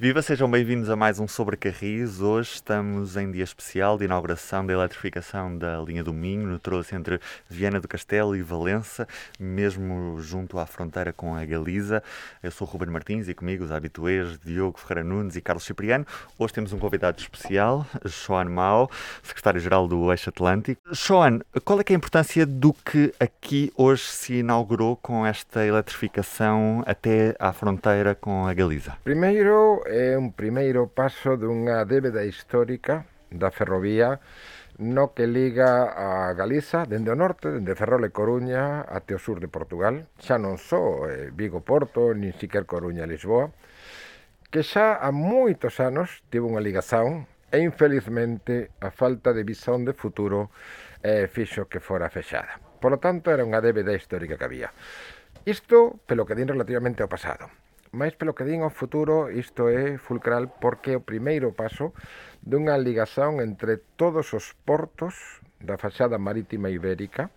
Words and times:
Viva, 0.00 0.22
sejam 0.22 0.48
bem-vindos 0.48 0.88
a 0.90 0.94
mais 0.94 1.18
um 1.18 1.26
Sobre 1.26 1.56
Carris. 1.56 2.20
Hoje 2.20 2.52
estamos 2.54 3.16
em 3.16 3.32
dia 3.32 3.42
especial 3.42 3.98
de 3.98 4.04
inauguração 4.04 4.64
da 4.64 4.72
eletrificação 4.72 5.58
da 5.58 5.80
linha 5.80 6.04
do 6.04 6.12
Minho, 6.12 6.46
no 6.46 6.56
troço 6.56 6.94
entre 6.94 7.18
Viana 7.48 7.80
do 7.80 7.88
Castelo 7.88 8.36
e 8.36 8.40
Valença, 8.40 9.08
mesmo 9.40 10.20
junto 10.20 10.56
à 10.56 10.66
fronteira 10.66 11.12
com 11.12 11.34
a 11.34 11.44
Galiza. 11.44 12.00
Eu 12.40 12.52
sou 12.52 12.64
o 12.64 12.70
Ruben 12.70 12.90
Martins 12.90 13.26
e 13.26 13.34
comigo 13.34 13.64
os 13.64 13.72
habituês 13.72 14.38
Diogo 14.38 14.78
Ferreira 14.78 15.02
Nunes 15.02 15.34
e 15.34 15.40
Carlos 15.40 15.64
Cipriano. 15.64 16.06
Hoje 16.38 16.54
temos 16.54 16.72
um 16.72 16.78
convidado 16.78 17.18
especial, 17.18 17.84
Joan 18.04 18.44
Mao, 18.44 18.88
secretário-geral 19.20 19.88
do 19.88 20.12
Eixo 20.12 20.30
Atlântico. 20.30 20.80
Joan, 20.92 21.40
qual 21.64 21.80
é, 21.80 21.82
é 21.84 21.92
a 21.92 21.96
importância 21.96 22.46
do 22.46 22.72
que 22.72 23.12
aqui 23.18 23.72
hoje 23.76 24.04
se 24.04 24.34
inaugurou 24.34 24.94
com 24.94 25.26
esta 25.26 25.66
eletrificação 25.66 26.84
até 26.86 27.34
à 27.40 27.52
fronteira 27.52 28.14
com 28.14 28.46
a 28.46 28.54
Galiza? 28.54 28.96
Primeiro, 29.02 29.87
é 29.88 30.14
un 30.20 30.36
primeiro 30.36 30.92
paso 30.92 31.40
dunha 31.40 31.80
débeda 31.88 32.28
histórica 32.28 33.08
da 33.32 33.48
ferrovía 33.48 34.20
no 34.78 35.10
que 35.16 35.26
liga 35.26 35.90
a 35.90 36.32
Galiza 36.38 36.86
dende 36.86 37.10
o 37.10 37.18
norte, 37.18 37.50
dende 37.50 37.74
Ferrol 37.74 38.06
e 38.06 38.14
Coruña 38.14 38.86
até 38.86 39.16
o 39.16 39.20
sur 39.20 39.42
de 39.42 39.50
Portugal, 39.50 40.06
xa 40.22 40.38
non 40.38 40.54
só 40.60 41.08
eh, 41.10 41.34
Vigo 41.34 41.66
Porto, 41.66 42.14
nin 42.14 42.30
siquer 42.36 42.62
Coruña 42.68 43.02
e 43.02 43.10
Lisboa, 43.10 43.50
que 44.54 44.62
xa 44.62 45.02
há 45.02 45.10
moitos 45.10 45.82
anos 45.82 46.22
tivo 46.30 46.46
unha 46.46 46.62
ligación 46.62 47.26
e 47.50 47.58
infelizmente 47.58 48.70
a 48.78 48.94
falta 48.94 49.34
de 49.34 49.42
visón 49.42 49.82
de 49.82 49.98
futuro 49.98 50.54
eh, 51.02 51.26
fixo 51.26 51.66
que 51.66 51.82
fora 51.82 52.06
fechada. 52.06 52.62
Por 52.78 52.94
lo 52.94 53.02
tanto, 53.02 53.34
era 53.34 53.42
unha 53.42 53.58
débeda 53.58 53.96
histórica 53.96 54.38
que 54.38 54.46
había. 54.46 54.70
Isto, 55.42 55.98
pelo 56.06 56.22
que 56.22 56.38
din 56.38 56.46
relativamente 56.46 57.02
ao 57.02 57.10
pasado. 57.10 57.50
Mais 57.92 58.12
pelo 58.14 58.36
que 58.36 58.44
din 58.44 58.60
o 58.60 58.70
futuro 58.70 59.32
isto 59.32 59.72
é 59.72 59.96
fulcral 59.96 60.52
porque 60.60 60.92
é 60.92 61.00
o 61.00 61.04
primeiro 61.04 61.56
paso 61.56 61.96
dunha 62.44 62.76
ligazón 62.76 63.40
entre 63.40 63.80
todos 63.96 64.36
os 64.36 64.52
portos 64.68 65.40
da 65.58 65.80
fachada 65.80 66.20
marítima 66.20 66.68
ibérica 66.68 67.32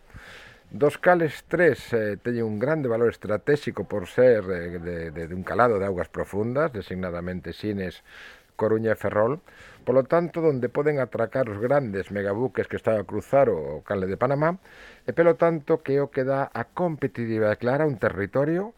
dos 0.72 0.98
cales 0.98 1.44
tres 1.52 1.92
eh, 1.92 2.16
teñen 2.16 2.48
un 2.48 2.56
grande 2.56 2.88
valor 2.88 3.12
estratégico 3.12 3.84
por 3.84 4.08
ser 4.08 4.48
eh, 4.48 4.80
de, 4.80 5.12
de, 5.12 5.28
de 5.28 5.36
un 5.36 5.44
calado 5.44 5.76
de 5.76 5.86
augas 5.86 6.08
profundas, 6.08 6.72
designadamente 6.72 7.52
Sines, 7.52 8.08
Coruña 8.56 8.96
e 8.96 8.96
Ferrol, 8.96 9.44
polo 9.84 10.08
tanto, 10.08 10.40
donde 10.40 10.72
poden 10.72 11.04
atracar 11.04 11.52
os 11.52 11.60
grandes 11.60 12.08
megabuques 12.16 12.72
que 12.72 12.80
están 12.80 12.96
a 12.96 13.04
cruzar 13.04 13.52
o 13.52 13.84
Canle 13.84 14.08
de 14.08 14.16
Panamá, 14.16 14.64
e 15.04 15.12
pelo 15.12 15.36
tanto 15.36 15.84
que 15.84 16.00
o 16.00 16.08
que 16.08 16.24
dá 16.24 16.48
a 16.48 16.64
competitividade 16.72 17.60
clara 17.60 17.84
un 17.84 18.00
territorio 18.00 18.72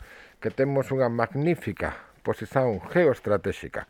que 0.43 0.51
temos 0.51 0.91
unha 0.91 1.07
magnífica 1.07 2.11
posición 2.19 2.83
geoestratégica, 2.91 3.87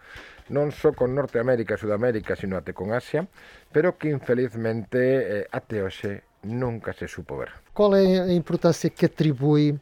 non 0.54 0.70
só 0.70 0.94
con 0.94 1.18
Norteamérica 1.18 1.74
e 1.74 1.82
Sudamérica, 1.82 2.38
sino 2.38 2.62
até 2.62 2.78
con 2.78 2.94
Asia, 2.94 3.26
pero 3.74 3.98
que 3.98 4.14
infelizmente 4.14 5.02
eh, 5.02 5.48
até 5.50 5.82
hoxe 5.82 6.30
nunca 6.46 6.94
se 6.94 7.10
supo 7.10 7.42
ver. 7.42 7.50
Qual 7.74 7.98
é 7.98 8.22
a 8.22 8.30
importância 8.30 8.94
que 8.94 9.10
atribui 9.10 9.74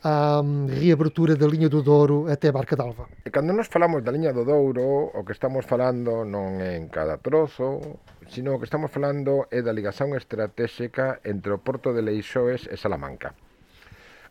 à 0.00 0.40
um, 0.40 0.64
reabertura 0.64 1.36
da 1.36 1.44
linha 1.44 1.68
do 1.68 1.82
Douro 1.84 2.24
até 2.30 2.48
a 2.48 2.56
Barca 2.56 2.76
d'Alva? 2.76 3.04
E 3.20 3.28
cando 3.28 3.52
nos 3.52 3.68
falamos 3.68 4.00
da 4.00 4.08
liña 4.08 4.32
do 4.32 4.48
Douro, 4.48 5.12
o 5.12 5.20
que 5.28 5.36
estamos 5.36 5.68
falando 5.68 6.24
non 6.24 6.56
é 6.64 6.80
en 6.80 6.88
cada 6.88 7.20
trozo, 7.20 8.00
sino 8.32 8.56
o 8.56 8.58
que 8.62 8.64
estamos 8.64 8.88
falando 8.88 9.44
é 9.52 9.60
da 9.60 9.76
ligación 9.76 10.16
estratégica 10.16 11.20
entre 11.20 11.52
o 11.52 11.60
porto 11.60 11.92
de 11.92 12.00
Leixoes 12.00 12.64
e 12.64 12.80
Salamanca. 12.80 13.36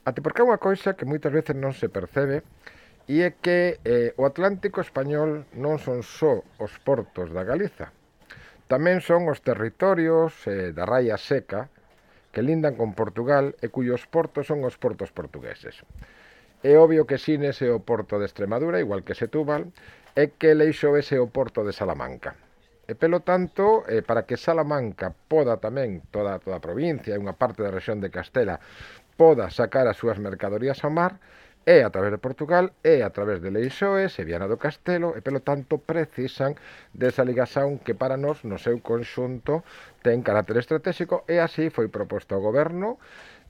Até 0.06 0.20
porque 0.20 0.44
é 0.44 0.48
unha 0.48 0.60
cousa 0.60 1.00
que 1.00 1.08
moitas 1.08 1.32
veces 1.32 1.56
non 1.56 1.72
se 1.72 1.88
percebe 1.88 2.44
e 3.08 3.24
é 3.24 3.36
que 3.40 3.80
eh, 3.88 4.12
o 4.20 4.28
Atlántico 4.28 4.84
español 4.84 5.48
non 5.56 5.80
son 5.80 6.04
só 6.04 6.44
os 6.60 6.76
portos 6.84 7.32
da 7.32 7.48
Galiza. 7.48 7.96
Tamén 8.68 9.00
son 9.00 9.32
os 9.32 9.40
territorios 9.40 10.36
eh, 10.48 10.76
da 10.76 10.84
raia 10.84 11.16
seca 11.16 11.72
que 12.36 12.44
lindan 12.44 12.76
con 12.76 12.92
Portugal 12.92 13.56
e 13.64 13.72
cuyos 13.72 14.04
portos 14.12 14.52
son 14.52 14.68
os 14.68 14.76
portos 14.76 15.16
portugueses. 15.16 15.80
É 16.64 16.76
obvio 16.80 17.08
que 17.08 17.20
Sines 17.20 17.64
é 17.64 17.72
o 17.72 17.84
porto 17.84 18.20
de 18.20 18.28
Extremadura, 18.28 18.84
igual 18.84 19.04
que 19.08 19.16
Setúbal, 19.16 19.72
e 20.16 20.36
que 20.36 20.56
Leixo 20.56 20.96
é 20.96 21.20
o 21.20 21.32
porto 21.32 21.64
de 21.64 21.72
Salamanca. 21.72 22.36
E 22.84 22.96
pelo 23.00 23.24
tanto, 23.24 23.88
eh, 23.88 24.04
para 24.04 24.28
que 24.28 24.36
Salamanca 24.36 25.16
poda 25.32 25.56
tamén 25.56 26.04
toda, 26.12 26.40
toda 26.44 26.60
a 26.60 26.64
provincia 26.64 27.16
e 27.16 27.22
unha 27.22 27.36
parte 27.36 27.64
da 27.64 27.72
rexión 27.72 28.04
de 28.04 28.12
Castela 28.12 28.60
poda 29.18 29.50
sacar 29.50 29.88
as 29.88 29.98
súas 29.98 30.18
mercadorías 30.18 30.84
ao 30.84 30.92
mar 30.92 31.20
é 31.66 31.84
a 31.84 31.90
través 31.90 32.12
de 32.12 32.20
Portugal, 32.20 32.76
é 32.84 33.04
a 33.04 33.10
través 33.10 33.40
de 33.40 33.50
Leixoe, 33.50 34.12
Seviana 34.12 34.52
do 34.52 34.60
Castelo, 34.60 35.16
e 35.16 35.24
pelo 35.24 35.40
tanto 35.40 35.80
precisan 35.80 36.60
desa 36.92 37.24
ligación 37.24 37.80
que 37.80 37.96
para 37.96 38.20
nós 38.20 38.44
no 38.44 38.60
seu 38.60 38.76
conxunto 38.84 39.64
ten 40.04 40.20
carácter 40.28 40.60
estratégico 40.60 41.24
e 41.32 41.40
así 41.40 41.72
foi 41.72 41.88
proposto 41.88 42.36
ao 42.36 42.44
goberno 42.44 43.00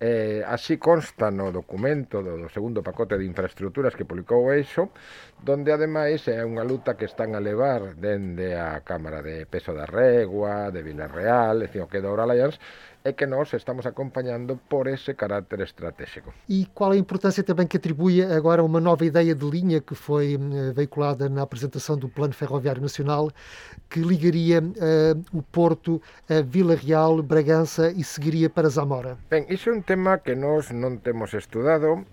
Eh, 0.05 0.43
así 0.45 0.77
consta 0.77 1.31
no 1.31 1.47
documento 1.51 2.19
do, 2.19 2.35
do 2.35 2.49
segundo 2.49 2.83
pacote 2.83 3.15
de 3.15 3.23
infraestructuras 3.23 3.95
que 3.95 4.03
publicou 4.03 4.43
o 4.43 4.51
EISO, 4.51 4.89
donde 5.39 5.71
ademais 5.71 6.27
é 6.27 6.43
unha 6.43 6.67
luta 6.67 6.99
que 6.99 7.07
están 7.07 7.37
a 7.37 7.39
levar 7.39 7.95
dende 7.95 8.51
a 8.51 8.83
Cámara 8.83 9.23
de 9.23 9.47
Peso 9.47 9.71
da 9.71 9.87
Regua, 9.87 10.75
de 10.75 10.83
Villarreal, 10.83 11.63
e 11.63 11.79
o 11.79 11.87
que 11.87 12.03
da 12.03 12.11
Oral 12.11 12.35
Alliance, 12.35 12.59
é 13.03 13.11
que 13.11 13.25
nós 13.27 13.53
estamos 13.53 13.85
acompañando 13.85 14.57
por 14.69 14.87
ese 14.87 15.13
carácter 15.13 15.61
estratégico. 15.61 16.33
E 16.47 16.67
qual 16.73 16.91
a 16.91 16.97
importância 16.97 17.43
também 17.43 17.67
que 17.67 17.77
atribui 17.77 18.23
agora 18.23 18.63
uma 18.63 18.79
nova 18.79 19.05
ideia 19.05 19.35
de 19.35 19.45
linha 19.45 19.81
que 19.81 19.93
foi 19.93 20.35
eh, 20.35 20.71
veiculada 20.71 21.27
na 21.27 21.41
apresentação 21.41 21.97
do 21.97 22.07
Plano 22.07 22.33
Ferroviário 22.33 22.81
Nacional, 22.81 23.29
que 23.89 23.99
ligaria 23.99 24.61
uh, 24.61 25.37
o 25.37 25.41
Porto 25.41 26.01
a 26.29 26.41
Vila 26.41 26.75
Real, 26.75 27.21
Bragança 27.21 27.91
e 27.91 28.03
seguiria 28.03 28.49
para 28.49 28.69
Zamora? 28.69 29.17
Ben, 29.29 29.45
iso 29.49 29.69
é 29.69 29.73
un 29.73 29.83
tema 29.83 30.19
que 30.19 30.35
nós 30.35 30.71
non 30.71 31.03
temos 31.03 31.33
estudado. 31.35 32.07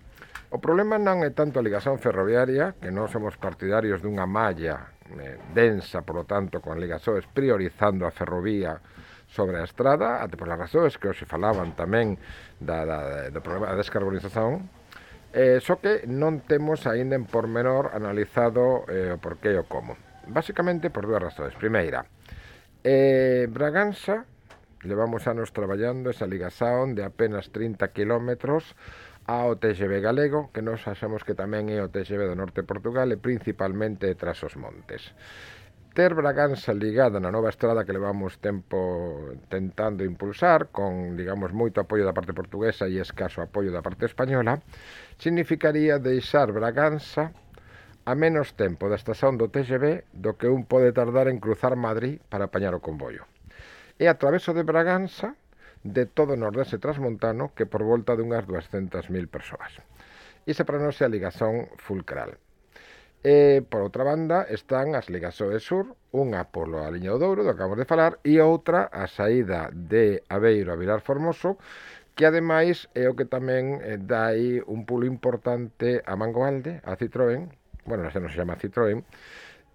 O 0.51 0.59
problema 0.59 0.99
non 0.99 1.23
é 1.23 1.31
tanto 1.31 1.63
a 1.63 1.65
ligación 1.65 2.03
ferroviaria, 2.03 2.75
que 2.83 2.91
nós 2.91 3.15
somos 3.15 3.39
partidarios 3.39 4.03
dunha 4.03 4.27
malla 4.27 4.91
eh, 5.15 5.39
densa, 5.55 6.03
por 6.03 6.19
lo 6.19 6.25
tanto, 6.27 6.59
con 6.59 6.83
ligações 6.83 7.23
priorizando 7.31 8.03
a 8.03 8.11
ferrovía 8.11 8.83
sobre 9.31 9.63
a 9.63 9.65
estrada, 9.65 10.19
até 10.19 10.35
polas 10.35 10.59
razóns 10.59 10.99
que 10.99 11.07
hoxe 11.07 11.23
falaban 11.23 11.79
tamén 11.79 12.19
da, 12.59 12.83
da, 12.83 12.99
do 13.31 13.39
problema 13.39 13.71
da 13.71 13.79
descarbonización, 13.79 14.67
eh, 15.31 15.63
só 15.63 15.79
que 15.79 16.03
non 16.11 16.43
temos 16.43 16.83
aínda 16.91 17.15
en 17.15 17.31
pormenor 17.31 17.95
analizado 17.95 18.83
eh, 18.91 19.15
o 19.15 19.23
porqué 19.23 19.55
e 19.55 19.63
o 19.63 19.71
como. 19.71 19.95
Básicamente 20.27 20.91
por 20.91 21.07
dúas 21.07 21.23
razóns. 21.23 21.55
Primeira, 21.55 22.03
eh, 22.83 23.47
Braganza 23.47 24.27
levamos 24.83 25.31
anos 25.31 25.53
traballando 25.53 26.11
esa 26.11 26.27
ligación 26.27 26.99
de 26.99 27.05
apenas 27.05 27.55
30 27.55 27.95
kilómetros 27.95 28.75
ao 29.31 29.55
TGV 29.55 30.03
galego, 30.03 30.51
que 30.51 30.59
nos 30.59 30.83
achamos 30.91 31.23
que 31.23 31.39
tamén 31.39 31.71
é 31.71 31.79
o 31.79 31.87
TGV 31.87 32.27
do 32.27 32.35
norte 32.35 32.65
de 32.65 32.67
Portugal 32.67 33.07
e 33.15 33.21
principalmente 33.21 34.11
tras 34.19 34.43
os 34.43 34.59
montes 34.59 35.15
ter 35.95 36.15
Braganza 36.15 36.73
ligada 36.73 37.19
na 37.19 37.35
nova 37.35 37.51
estrada 37.51 37.85
que 37.85 37.93
levamos 37.93 38.39
tempo 38.39 39.35
tentando 39.51 40.07
impulsar, 40.07 40.71
con, 40.71 41.19
digamos, 41.19 41.51
moito 41.51 41.83
apoio 41.83 42.07
da 42.07 42.15
parte 42.15 42.31
portuguesa 42.31 42.87
e 42.87 43.03
escaso 43.03 43.43
apoio 43.43 43.75
da 43.75 43.83
parte 43.83 44.07
española, 44.07 44.63
significaría 45.19 45.99
deixar 45.99 46.55
Braganza 46.55 47.35
a 48.07 48.15
menos 48.15 48.55
tempo 48.55 48.87
da 48.87 48.97
estación 48.97 49.35
do 49.35 49.51
TGV 49.51 50.07
do 50.15 50.39
que 50.39 50.47
un 50.47 50.65
pode 50.65 50.95
tardar 50.95 51.27
en 51.27 51.43
cruzar 51.43 51.75
Madrid 51.75 52.23
para 52.31 52.47
apañar 52.47 52.73
o 52.73 52.81
convoio. 52.81 53.27
E 53.99 54.07
a 54.07 54.17
traveso 54.17 54.55
de 54.55 54.65
Braganza, 54.65 55.35
de 55.83 56.07
todo 56.07 56.33
o 56.33 56.41
nordeste 56.41 56.79
transmontano, 56.79 57.53
que 57.53 57.67
por 57.67 57.83
volta 57.83 58.17
dunhas 58.17 58.47
200.000 58.47 59.11
persoas. 59.27 59.75
Iso 60.47 60.65
para 60.65 60.81
nós 60.81 60.97
é 61.03 61.05
a 61.05 61.13
ligazón 61.13 61.69
fulcral. 61.77 62.39
E, 63.23 63.61
por 63.69 63.85
outra 63.85 64.01
banda, 64.01 64.49
están 64.49 64.97
as 64.97 65.13
ligas 65.13 65.37
Soe 65.37 65.61
Sur, 65.61 65.93
unha 66.09 66.49
polo 66.49 66.81
a 66.81 66.89
Liña 66.89 67.13
do 67.13 67.21
Douro, 67.21 67.45
do 67.45 67.53
que 67.53 67.61
acabamos 67.61 67.77
de 67.77 67.85
falar, 67.85 68.17
e 68.25 68.41
outra 68.41 68.89
a 68.89 69.05
saída 69.13 69.69
de 69.69 70.25
Aveiro 70.33 70.73
a 70.73 70.81
Vilar 70.81 71.05
Formoso, 71.05 71.61
que 72.17 72.25
ademais 72.25 72.89
é 72.97 73.13
o 73.13 73.17
que 73.21 73.29
tamén 73.29 73.85
eh, 73.85 74.01
dai 74.01 74.65
un 74.65 74.89
pulo 74.89 75.05
importante 75.05 76.01
a 76.01 76.17
Mangoalde, 76.17 76.81
a 76.81 76.97
Citroën, 76.97 77.45
bueno, 77.85 78.09
non 78.09 78.33
se 78.33 78.41
chama 78.41 78.57
Citroën, 78.57 79.05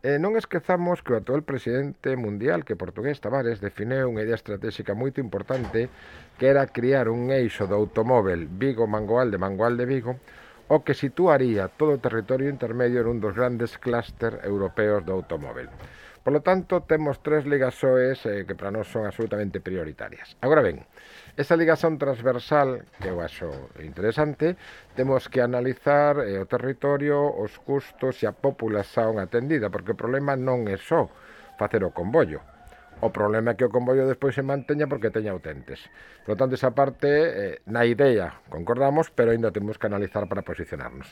E 0.06 0.22
non 0.22 0.38
esquezamos 0.38 1.02
que 1.02 1.14
o 1.14 1.18
actual 1.18 1.42
presidente 1.42 2.14
mundial 2.14 2.62
que 2.62 2.78
portugués 2.78 3.18
Tavares 3.18 3.58
defineu 3.58 4.06
unha 4.06 4.22
idea 4.22 4.38
estratégica 4.38 4.94
moito 4.94 5.18
importante 5.18 5.90
que 6.38 6.46
era 6.46 6.70
criar 6.70 7.10
un 7.10 7.34
eixo 7.34 7.66
do 7.66 7.74
automóvel 7.74 8.46
Vigo-Mangoalde, 8.46 9.42
-Mangoalde 9.42 9.90
-Vigo, 9.90 10.22
o 10.68 10.84
que 10.84 10.94
situaría 10.94 11.70
todo 11.70 11.94
o 11.94 12.02
territorio 12.02 12.50
intermedio 12.50 13.02
en 13.02 13.08
un 13.08 13.20
dos 13.22 13.38
grandes 13.38 13.78
clúster 13.78 14.42
europeos 14.42 15.06
do 15.06 15.14
automóvil. 15.14 15.70
Por 16.26 16.34
lo 16.34 16.42
tanto, 16.42 16.82
temos 16.82 17.22
tres 17.22 17.46
ligasoes 17.46 18.26
eh, 18.26 18.50
que 18.50 18.58
para 18.58 18.74
nós 18.74 18.90
son 18.90 19.06
absolutamente 19.06 19.62
prioritarias. 19.62 20.34
Agora 20.42 20.66
ben, 20.66 20.82
esa 21.38 21.54
ligación 21.54 22.02
transversal, 22.02 22.82
que 22.98 23.14
eu 23.14 23.22
acho 23.22 23.70
interesante, 23.78 24.58
temos 24.98 25.30
que 25.30 25.46
analizar 25.46 26.18
eh, 26.26 26.42
o 26.42 26.50
territorio, 26.50 27.30
os 27.30 27.62
custos 27.62 28.24
e 28.24 28.26
a 28.26 28.34
populación 28.34 29.22
atendida, 29.22 29.70
porque 29.70 29.94
o 29.94 30.00
problema 30.00 30.34
non 30.34 30.66
é 30.66 30.82
só 30.82 31.06
facer 31.62 31.86
o 31.86 31.94
comboio, 31.94 32.42
O 33.02 33.10
problema 33.10 33.52
é 33.52 33.54
que 33.56 33.66
o 33.66 33.70
convollo 33.70 34.08
despois 34.08 34.34
se 34.36 34.42
manteña 34.42 34.88
porque 34.88 35.12
teña 35.12 35.36
utentes. 35.36 35.90
Por 36.26 36.36
tanto, 36.36 36.56
esa 36.56 36.72
parte, 36.72 37.08
eh, 37.08 37.60
na 37.68 37.86
idea, 37.86 38.42
concordamos, 38.50 39.12
pero 39.12 39.32
ainda 39.32 39.52
temos 39.52 39.78
que 39.78 39.88
analizar 39.88 40.28
para 40.28 40.42
posicionarnos. 40.42 41.08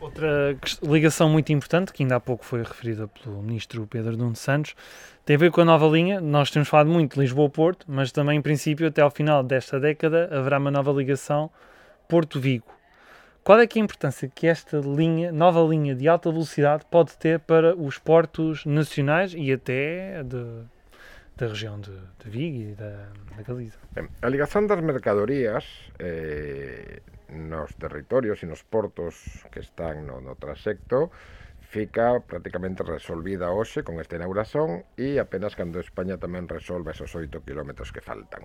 Outra 0.00 0.56
ligação 0.82 1.28
muito 1.28 1.52
importante, 1.52 1.92
que 1.92 2.02
ainda 2.02 2.16
há 2.16 2.20
pouco 2.20 2.44
foi 2.44 2.62
referida 2.62 3.06
pelo 3.08 3.42
ministro 3.42 3.86
Pedro 3.86 4.16
Nuno 4.16 4.36
Santos, 4.36 4.74
tem 5.26 5.36
a 5.36 5.38
ver 5.38 5.50
com 5.50 5.60
a 5.60 5.64
nova 5.64 5.86
linha. 5.88 6.20
Nós 6.20 6.50
temos 6.50 6.68
falado 6.68 6.88
muito 6.88 7.14
de 7.14 7.20
Lisboa-Porto, 7.20 7.84
mas 7.88 8.10
também, 8.10 8.38
em 8.38 8.42
princípio, 8.42 8.88
até 8.88 9.02
ao 9.02 9.10
final 9.10 9.42
desta 9.42 9.78
década, 9.78 10.28
haverá 10.32 10.58
uma 10.58 10.70
nova 10.70 10.90
ligação 10.92 11.50
Porto-Vigo. 12.08 12.66
Qual 13.44 13.58
é, 13.58 13.64
é 13.64 13.68
a 13.74 13.78
importância 13.78 14.30
que 14.34 14.46
esta 14.46 14.78
linha, 14.78 15.32
nova 15.32 15.60
linha 15.60 15.94
de 15.94 16.08
alta 16.08 16.30
velocidade 16.30 16.84
pode 16.90 17.16
ter 17.18 17.38
para 17.40 17.74
os 17.74 17.98
portos 17.98 18.64
nacionais 18.64 19.34
e 19.36 19.52
até 19.52 20.22
de, 20.22 20.64
da 21.40 21.48
região 21.48 21.80
de, 21.80 21.96
de 22.22 22.28
Vigo 22.28 22.70
e 22.70 22.74
da, 22.74 23.08
da 23.36 23.42
Galiza. 23.42 23.78
A 24.20 24.28
ligação 24.28 24.66
das 24.66 24.80
mercadorías 24.82 25.64
eh, 25.98 27.00
nos 27.32 27.72
territorios 27.80 28.42
e 28.42 28.46
nos 28.46 28.62
portos 28.62 29.48
que 29.50 29.60
están 29.60 30.04
no, 30.06 30.20
no 30.20 30.36
transecto 30.36 31.10
fica 31.64 32.20
prácticamente 32.20 32.82
resolvida 32.82 33.48
hoxe 33.48 33.80
con 33.80 33.96
esta 34.04 34.20
inauguración 34.20 34.84
e 35.00 35.16
apenas 35.16 35.56
cando 35.56 35.80
España 35.80 36.20
tamén 36.20 36.44
resolve 36.44 36.92
esos 36.92 37.08
8 37.16 37.40
km 37.40 37.72
que 37.88 38.04
faltan. 38.04 38.44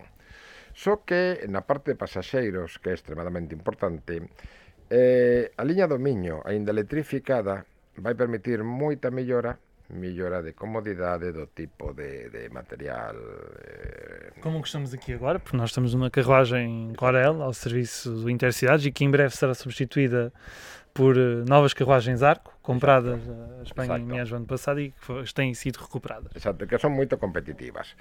Só 0.71 1.03
que 1.03 1.43
na 1.51 1.67
parte 1.67 1.91
de 1.91 1.99
pasaxeiros, 1.99 2.79
que 2.79 2.91
é 2.91 2.95
extremadamente 2.95 3.51
importante, 3.51 4.23
eh, 4.87 5.51
a 5.57 5.63
liña 5.67 5.89
do 5.89 5.99
Miño, 5.99 6.45
aínda 6.47 6.71
electrificada, 6.71 7.67
vai 7.99 8.15
permitir 8.15 8.63
moita 8.63 9.11
mellora 9.11 9.59
mellora 9.89 10.41
de 10.41 10.53
comodidade 10.53 11.31
do 11.31 11.47
tipo 11.47 11.93
de, 11.93 12.29
de 12.29 12.49
material. 12.49 13.15
Eh... 13.15 14.31
Como 14.41 14.61
que 14.61 14.67
estamos 14.67 14.93
aqui 14.93 15.13
agora, 15.13 15.39
porque 15.39 15.57
nós 15.57 15.69
estamos 15.69 15.93
numa 15.93 16.09
carruagem 16.09 16.93
Corel 16.97 17.41
ao 17.41 17.53
serviço 17.53 18.11
do 18.11 18.29
Intercidades 18.29 18.85
e 18.85 18.91
que 18.91 19.03
em 19.03 19.11
breve 19.11 19.35
será 19.35 19.53
substituída 19.53 20.31
por 20.95 21.17
eh, 21.17 21.43
novas 21.43 21.75
carruagens 21.75 22.23
Arco, 22.23 22.55
compradas 22.61 23.19
a 23.59 23.63
Espanha 23.67 23.99
Exacto. 23.99 24.01
em 24.01 24.05
meados 24.07 24.29
do 24.31 24.35
ano 24.39 24.47
passado 24.47 24.79
e 24.79 24.95
que 24.95 25.33
têm 25.35 25.51
sido 25.53 25.83
recuperadas. 25.83 26.31
Exato, 26.31 26.63
que 26.63 26.79
son 26.79 26.95
moito 26.95 27.19
competitivas. 27.19 27.99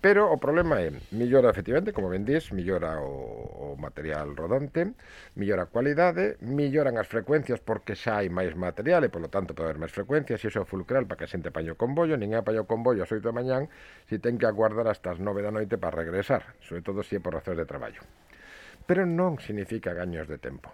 Pero 0.00 0.32
o 0.32 0.40
problema 0.40 0.80
é, 0.80 0.88
millora 1.12 1.52
efectivamente, 1.52 1.92
como 1.92 2.08
vendís, 2.08 2.48
millora 2.56 2.96
o, 3.04 3.76
o 3.76 3.76
material 3.76 4.32
rodante, 4.32 4.96
millora 5.36 5.68
a 5.68 5.70
cualidade, 5.70 6.40
milloran 6.40 6.96
as 6.96 7.04
frecuencias 7.12 7.60
porque 7.60 7.92
xa 7.92 8.24
hai 8.24 8.32
máis 8.32 8.56
material 8.56 9.04
e, 9.04 9.12
polo 9.12 9.28
tanto, 9.28 9.52
pode 9.52 9.68
haber 9.68 9.84
máis 9.84 9.92
frecuencias, 9.92 10.40
e 10.40 10.48
iso 10.48 10.64
é 10.64 10.64
fulcral 10.64 11.04
para 11.04 11.20
que 11.20 11.28
a 11.28 11.32
xente 11.36 11.52
apañe 11.52 11.68
o 11.68 11.76
comboio, 11.76 12.16
ninguén 12.16 12.40
apaño 12.40 12.64
o 12.64 12.70
comboio 12.72 13.04
ás 13.04 13.12
8 13.12 13.20
da 13.20 13.36
mañán, 13.36 13.68
se 14.08 14.16
ten 14.16 14.40
que 14.40 14.48
aguardar 14.48 14.88
hasta 14.88 15.12
as 15.12 15.20
9 15.20 15.44
da 15.44 15.52
noite 15.52 15.76
para 15.76 15.92
regresar, 15.92 16.56
sobre 16.64 16.80
todo 16.80 17.04
se 17.04 17.20
é 17.20 17.22
por 17.22 17.36
razóns 17.36 17.60
de 17.60 17.68
traballo. 17.68 18.00
Pero 18.88 19.04
non 19.04 19.36
significa 19.36 19.92
gaños 19.92 20.24
de 20.24 20.40
tempo. 20.40 20.72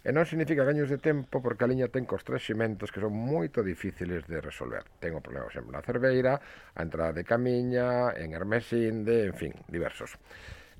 E 0.00 0.16
non 0.16 0.24
significa 0.24 0.64
gaños 0.64 0.88
de 0.88 0.96
tempo 0.96 1.44
porque 1.44 1.68
a 1.68 1.70
liña 1.70 1.92
ten 1.92 2.08
cos 2.08 2.24
tres 2.24 2.40
ximentos 2.40 2.88
que 2.88 3.04
son 3.04 3.12
moito 3.12 3.60
difíciles 3.60 4.24
de 4.24 4.40
resolver. 4.40 4.88
Ten 4.96 5.12
o 5.12 5.20
problema, 5.20 5.44
por 5.44 5.52
exemplo, 5.52 5.76
na 5.76 5.84
Cerveira, 5.84 6.40
a 6.40 6.80
entrada 6.80 7.12
de 7.12 7.28
Camiña, 7.28 8.16
en 8.16 8.32
Hermesinde, 8.32 9.28
en 9.28 9.36
fin, 9.36 9.52
diversos. 9.68 10.16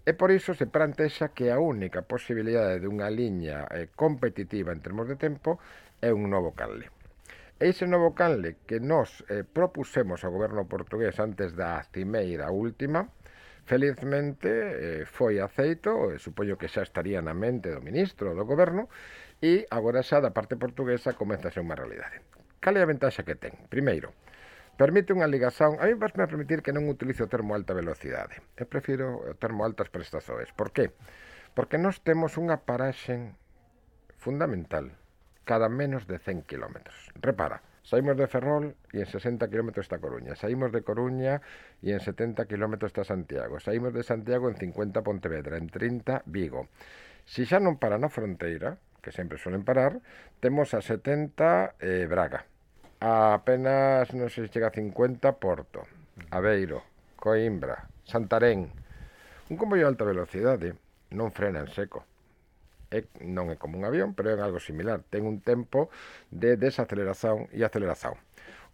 E 0.08 0.16
por 0.16 0.32
iso 0.32 0.56
se 0.56 0.64
plantexa 0.64 1.36
que 1.36 1.52
a 1.52 1.60
única 1.60 2.00
posibilidade 2.00 2.80
dunha 2.80 3.12
liña 3.12 3.68
eh, 3.68 3.92
competitiva 3.92 4.72
en 4.72 4.80
termos 4.80 5.04
de 5.04 5.20
tempo 5.20 5.60
é 6.00 6.08
un 6.16 6.32
novo 6.32 6.56
canle. 6.56 6.88
E 7.60 7.68
ese 7.68 7.84
novo 7.84 8.16
canle 8.16 8.64
que 8.64 8.80
nos 8.80 9.20
eh, 9.28 9.44
propusemos 9.44 10.24
ao 10.24 10.32
goberno 10.32 10.64
portugués 10.64 11.20
antes 11.20 11.52
da 11.52 11.84
cimeira 11.92 12.48
última, 12.48 13.04
Felizmente 13.64 14.50
eh, 14.50 15.04
foi 15.06 15.38
aceito, 15.40 16.12
e 16.12 16.18
supoño 16.18 16.58
que 16.58 16.68
xa 16.68 16.82
estaría 16.84 17.20
na 17.20 17.34
mente 17.34 17.70
do 17.70 17.80
ministro 17.84 18.34
do 18.34 18.44
goberno, 18.44 18.88
e 19.40 19.64
agora 19.72 20.04
xa 20.04 20.20
da 20.20 20.34
parte 20.36 20.56
portuguesa 20.56 21.16
comeza 21.16 21.48
a 21.48 21.54
ser 21.54 21.64
unha 21.64 21.78
realidade. 21.78 22.20
Cal 22.60 22.76
é 22.76 22.82
a 22.84 22.90
ventaxa 22.90 23.24
que 23.24 23.36
ten? 23.36 23.56
Primeiro, 23.72 24.12
permite 24.76 25.16
unha 25.16 25.28
ligación, 25.28 25.80
a 25.80 25.88
mí 25.88 25.94
vas 25.96 26.12
me 26.16 26.28
permitir 26.28 26.60
que 26.60 26.76
non 26.76 26.88
utilice 26.88 27.24
o 27.24 27.32
termo 27.32 27.56
alta 27.56 27.72
velocidade. 27.72 28.40
Eu 28.56 28.68
prefiro 28.68 29.24
o 29.24 29.34
termo 29.36 29.64
altas 29.64 29.88
prestazoes. 29.88 30.52
Por 30.52 30.72
qué? 30.72 30.92
Porque 31.56 31.80
nós 31.80 32.04
temos 32.04 32.36
unha 32.36 32.60
paraxen 32.60 33.36
fundamental 34.20 34.92
cada 35.48 35.72
menos 35.72 36.04
de 36.04 36.20
100 36.20 36.44
km. 36.44 36.84
Repara, 37.18 37.64
Saímos 37.82 38.16
de 38.16 38.26
Ferrol 38.26 38.76
y 38.92 39.00
en 39.00 39.06
60 39.06 39.48
kilómetros 39.48 39.84
está 39.84 39.98
Coruña. 39.98 40.36
Saímos 40.36 40.70
de 40.72 40.82
Coruña 40.82 41.40
y 41.82 41.92
en 41.92 42.00
70 42.00 42.46
kilómetros 42.46 42.90
está 42.90 43.04
Santiago. 43.04 43.58
Saímos 43.58 43.94
de 43.94 44.02
Santiago 44.02 44.48
en 44.48 44.56
50 44.56 45.02
Pontevedra, 45.02 45.56
en 45.56 45.68
30 45.68 46.22
Vigo. 46.26 46.68
Se 47.24 47.44
si 47.44 47.46
xa 47.46 47.62
non 47.62 47.78
para 47.78 47.96
na 47.96 48.10
fronteira, 48.10 48.76
que 49.00 49.14
sempre 49.14 49.38
suelen 49.38 49.64
parar, 49.64 50.02
temos 50.42 50.74
a 50.74 50.82
70 50.82 51.78
eh, 51.80 52.06
Braga. 52.10 52.44
A 53.00 53.32
apenas, 53.32 54.12
non 54.12 54.28
sei, 54.28 54.52
chega 54.52 54.68
a 54.68 54.76
50 54.76 55.40
Porto, 55.40 55.86
Aveiro, 56.34 56.84
Coimbra, 57.16 57.88
Santarén. 58.04 58.68
Un 59.48 59.56
comboio 59.56 59.88
de 59.88 59.90
alta 59.94 60.04
velocidade 60.04 60.76
non 61.14 61.32
frena 61.32 61.64
en 61.64 61.70
seco 61.72 62.09
é, 62.90 63.06
non 63.22 63.48
é 63.50 63.56
como 63.56 63.78
un 63.78 63.86
avión, 63.86 64.12
pero 64.12 64.30
é 64.30 64.36
algo 64.38 64.58
similar. 64.58 65.02
Ten 65.08 65.24
un 65.24 65.40
tempo 65.40 65.88
de 66.30 66.58
desaceleración 66.58 67.46
e 67.54 67.62
aceleración. 67.62 68.18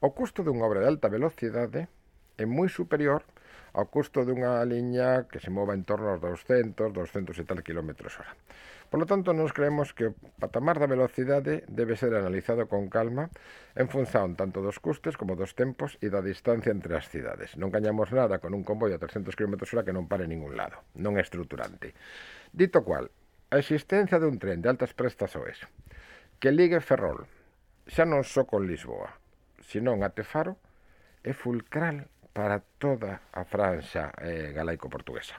O 0.01 0.13
custo 0.13 0.45
dunha 0.45 0.65
obra 0.65 0.81
de 0.81 0.89
alta 0.89 1.09
velocidade 1.09 1.89
é 2.37 2.45
moi 2.45 2.69
superior 2.69 3.25
ao 3.77 3.93
custo 3.93 4.25
dunha 4.25 4.65
liña 4.65 5.29
que 5.29 5.37
se 5.41 5.53
mova 5.53 5.77
en 5.77 5.85
torno 5.85 6.09
aos 6.09 6.21
200, 6.25 6.97
200 6.97 7.37
e 7.37 7.45
tal 7.45 7.61
km 7.61 7.93
hora. 8.09 8.33
Por 8.89 9.01
lo 9.01 9.07
tanto, 9.07 9.35
nos 9.35 9.53
creemos 9.53 9.93
que 9.93 10.07
o 10.09 10.17
patamar 10.39 10.79
da 10.79 10.89
velocidade 10.89 11.67
debe 11.69 11.99
ser 11.99 12.15
analizado 12.15 12.71
con 12.71 12.89
calma 12.89 13.29
en 13.75 13.91
función 13.91 14.39
tanto 14.39 14.63
dos 14.63 14.79
custes 14.79 15.19
como 15.19 15.37
dos 15.37 15.59
tempos 15.59 15.99
e 16.01 16.09
da 16.09 16.23
distancia 16.23 16.73
entre 16.73 16.95
as 16.97 17.11
cidades. 17.11 17.59
Non 17.61 17.75
gañamos 17.75 18.15
nada 18.15 18.41
con 18.41 18.55
un 18.55 18.63
convoi 18.63 18.95
a 18.95 19.03
300 19.03 19.35
km 19.37 19.61
hora 19.75 19.85
que 19.85 19.93
non 19.93 20.09
pare 20.09 20.25
en 20.25 20.33
ningún 20.33 20.55
lado. 20.55 20.81
Non 20.97 21.19
é 21.19 21.23
estruturante. 21.27 21.93
Dito 22.55 22.81
cual, 22.87 23.11
A 23.47 23.63
existencia 23.63 24.19
dun 24.19 24.43
tren 24.43 24.59
de 24.59 24.67
altas 24.67 24.91
prestaxoes 24.91 25.63
que 26.43 26.51
ligue 26.51 26.83
Ferrol, 26.83 27.31
xa 27.87 28.03
non 28.03 28.27
só 28.27 28.43
con 28.43 28.67
Lisboa, 28.67 29.15
senón 29.63 30.03
até 30.03 30.27
Faro, 30.27 30.59
é 31.23 31.31
fulcral 31.31 32.11
para 32.35 32.59
toda 32.83 33.23
a 33.31 33.47
franxa 33.47 34.11
eh, 34.19 34.51
galaico-portuguesa. 34.51 35.39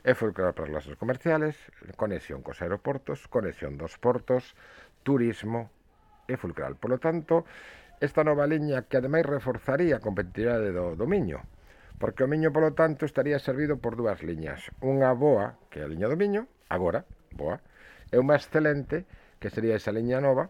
É 0.00 0.16
fulcral 0.16 0.56
para 0.56 0.72
as 0.72 0.72
lasas 0.72 0.96
comerciales, 0.96 1.60
conexión 2.00 2.40
cos 2.40 2.64
aeroportos, 2.64 3.28
conexión 3.28 3.76
dos 3.76 4.00
portos, 4.00 4.56
turismo, 5.04 5.68
é 6.24 6.40
fulcral. 6.40 6.80
Por 6.80 6.96
lo 6.96 6.98
tanto, 6.98 7.44
esta 8.00 8.24
nova 8.24 8.48
liña 8.48 8.88
que 8.88 8.96
ademais 8.96 9.28
reforzaría 9.28 10.00
a 10.00 10.04
competitividade 10.04 10.72
do, 10.72 10.96
do 10.96 11.04
Miño, 11.04 11.44
porque 12.00 12.24
o 12.24 12.30
Miño, 12.32 12.56
polo 12.56 12.72
tanto, 12.72 13.04
estaría 13.04 13.36
servido 13.36 13.76
por 13.76 14.00
dúas 14.00 14.24
liñas. 14.24 14.72
Unha 14.80 15.12
boa, 15.12 15.60
que 15.68 15.80
é 15.80 15.86
a 15.86 15.92
liña 15.92 16.08
do 16.08 16.16
Miño, 16.16 16.48
agora, 16.72 17.04
boa, 17.34 17.58
e 18.08 18.16
unha 18.16 18.38
excelente, 18.38 19.04
que 19.42 19.50
sería 19.50 19.76
esa 19.76 19.92
liña 19.92 20.22
nova, 20.22 20.48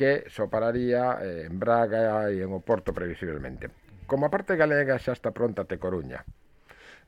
que 0.00 0.24
sopararía 0.32 1.20
eh, 1.20 1.44
en 1.44 1.60
Braga 1.60 2.32
e 2.32 2.40
en 2.40 2.54
Oporto 2.56 2.96
previsiblemente. 2.96 3.68
Como 4.08 4.24
a 4.24 4.32
parte 4.32 4.56
galega 4.56 4.96
xa 4.96 5.12
está 5.12 5.30
pronta 5.30 5.68
te 5.68 5.76
Coruña, 5.76 6.24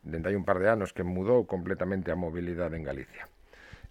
dende 0.03 0.29
hai 0.29 0.37
un 0.37 0.45
par 0.45 0.59
de 0.59 0.69
anos 0.69 0.93
que 0.93 1.07
mudou 1.07 1.47
completamente 1.49 2.11
a 2.13 2.21
mobilidade 2.21 2.77
en 2.77 2.85
Galicia. 2.85 3.31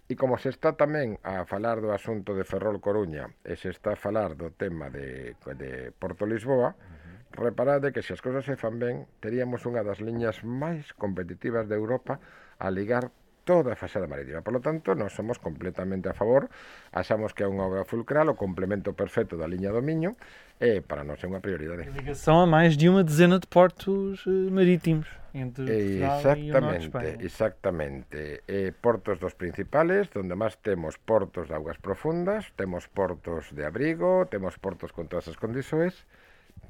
E 0.06 0.14
como 0.14 0.36
se 0.36 0.52
está 0.52 0.76
tamén 0.76 1.16
a 1.24 1.48
falar 1.48 1.80
do 1.80 1.90
asunto 1.90 2.36
de 2.36 2.44
Ferrol 2.44 2.78
Coruña 2.84 3.32
e 3.42 3.56
se 3.56 3.72
está 3.72 3.96
a 3.96 4.00
falar 4.00 4.36
do 4.36 4.52
tema 4.52 4.92
de, 4.92 5.34
de 5.56 5.90
Porto 5.96 6.28
Lisboa, 6.28 6.72
uh 6.72 6.76
-huh. 6.76 7.42
reparade 7.42 7.90
que 7.96 8.04
se 8.04 8.12
as 8.12 8.20
cousas 8.20 8.44
se 8.44 8.60
fan 8.60 8.76
ben, 8.76 9.08
teríamos 9.24 9.64
unha 9.64 9.80
das 9.80 10.04
liñas 10.04 10.44
máis 10.44 10.92
competitivas 10.94 11.64
de 11.66 11.74
Europa 11.80 12.20
a 12.60 12.68
ligar 12.68 13.08
toda 13.44 13.72
a 13.72 13.76
fachada 13.76 14.06
marítima. 14.06 14.42
Por 14.42 14.54
lo 14.54 14.60
tanto, 14.60 14.94
nós 14.94 15.12
somos 15.12 15.38
completamente 15.38 16.08
a 16.08 16.14
favor, 16.14 16.48
achamos 16.92 17.34
que 17.34 17.42
é 17.42 17.48
unha 17.48 17.66
obra 17.66 17.84
fulcral, 17.84 18.30
o 18.30 18.36
complemento 18.38 18.94
perfecto 18.94 19.36
da 19.36 19.46
liña 19.46 19.70
do 19.74 19.82
Miño, 19.82 20.16
e 20.62 20.80
para 20.80 21.02
nós 21.02 21.18
é 21.22 21.26
unha 21.26 21.42
prioridade. 21.42 21.86
A 21.90 22.34
a 22.42 22.46
máis 22.46 22.78
de 22.78 22.86
unha 22.88 23.02
dezena 23.02 23.38
de 23.42 23.46
portos 23.50 24.22
eh, 24.26 24.50
marítimos 24.50 25.06
entre 25.34 25.64
Portugal 25.64 26.18
exactamente, 26.20 26.84
e 26.84 27.16
o 27.16 27.24
Exactamente, 27.24 28.20
eh, 28.46 28.72
portos 28.76 29.16
dos 29.18 29.34
principales, 29.34 30.12
donde 30.12 30.36
máis 30.36 30.60
temos 30.60 31.00
portos 31.00 31.48
de 31.48 31.54
augas 31.56 31.80
profundas, 31.80 32.52
temos 32.54 32.86
portos 32.86 33.48
de 33.56 33.64
abrigo, 33.64 34.28
temos 34.28 34.60
portos 34.60 34.92
con 34.92 35.08
todas 35.08 35.32
as 35.32 35.40
condições, 35.40 36.04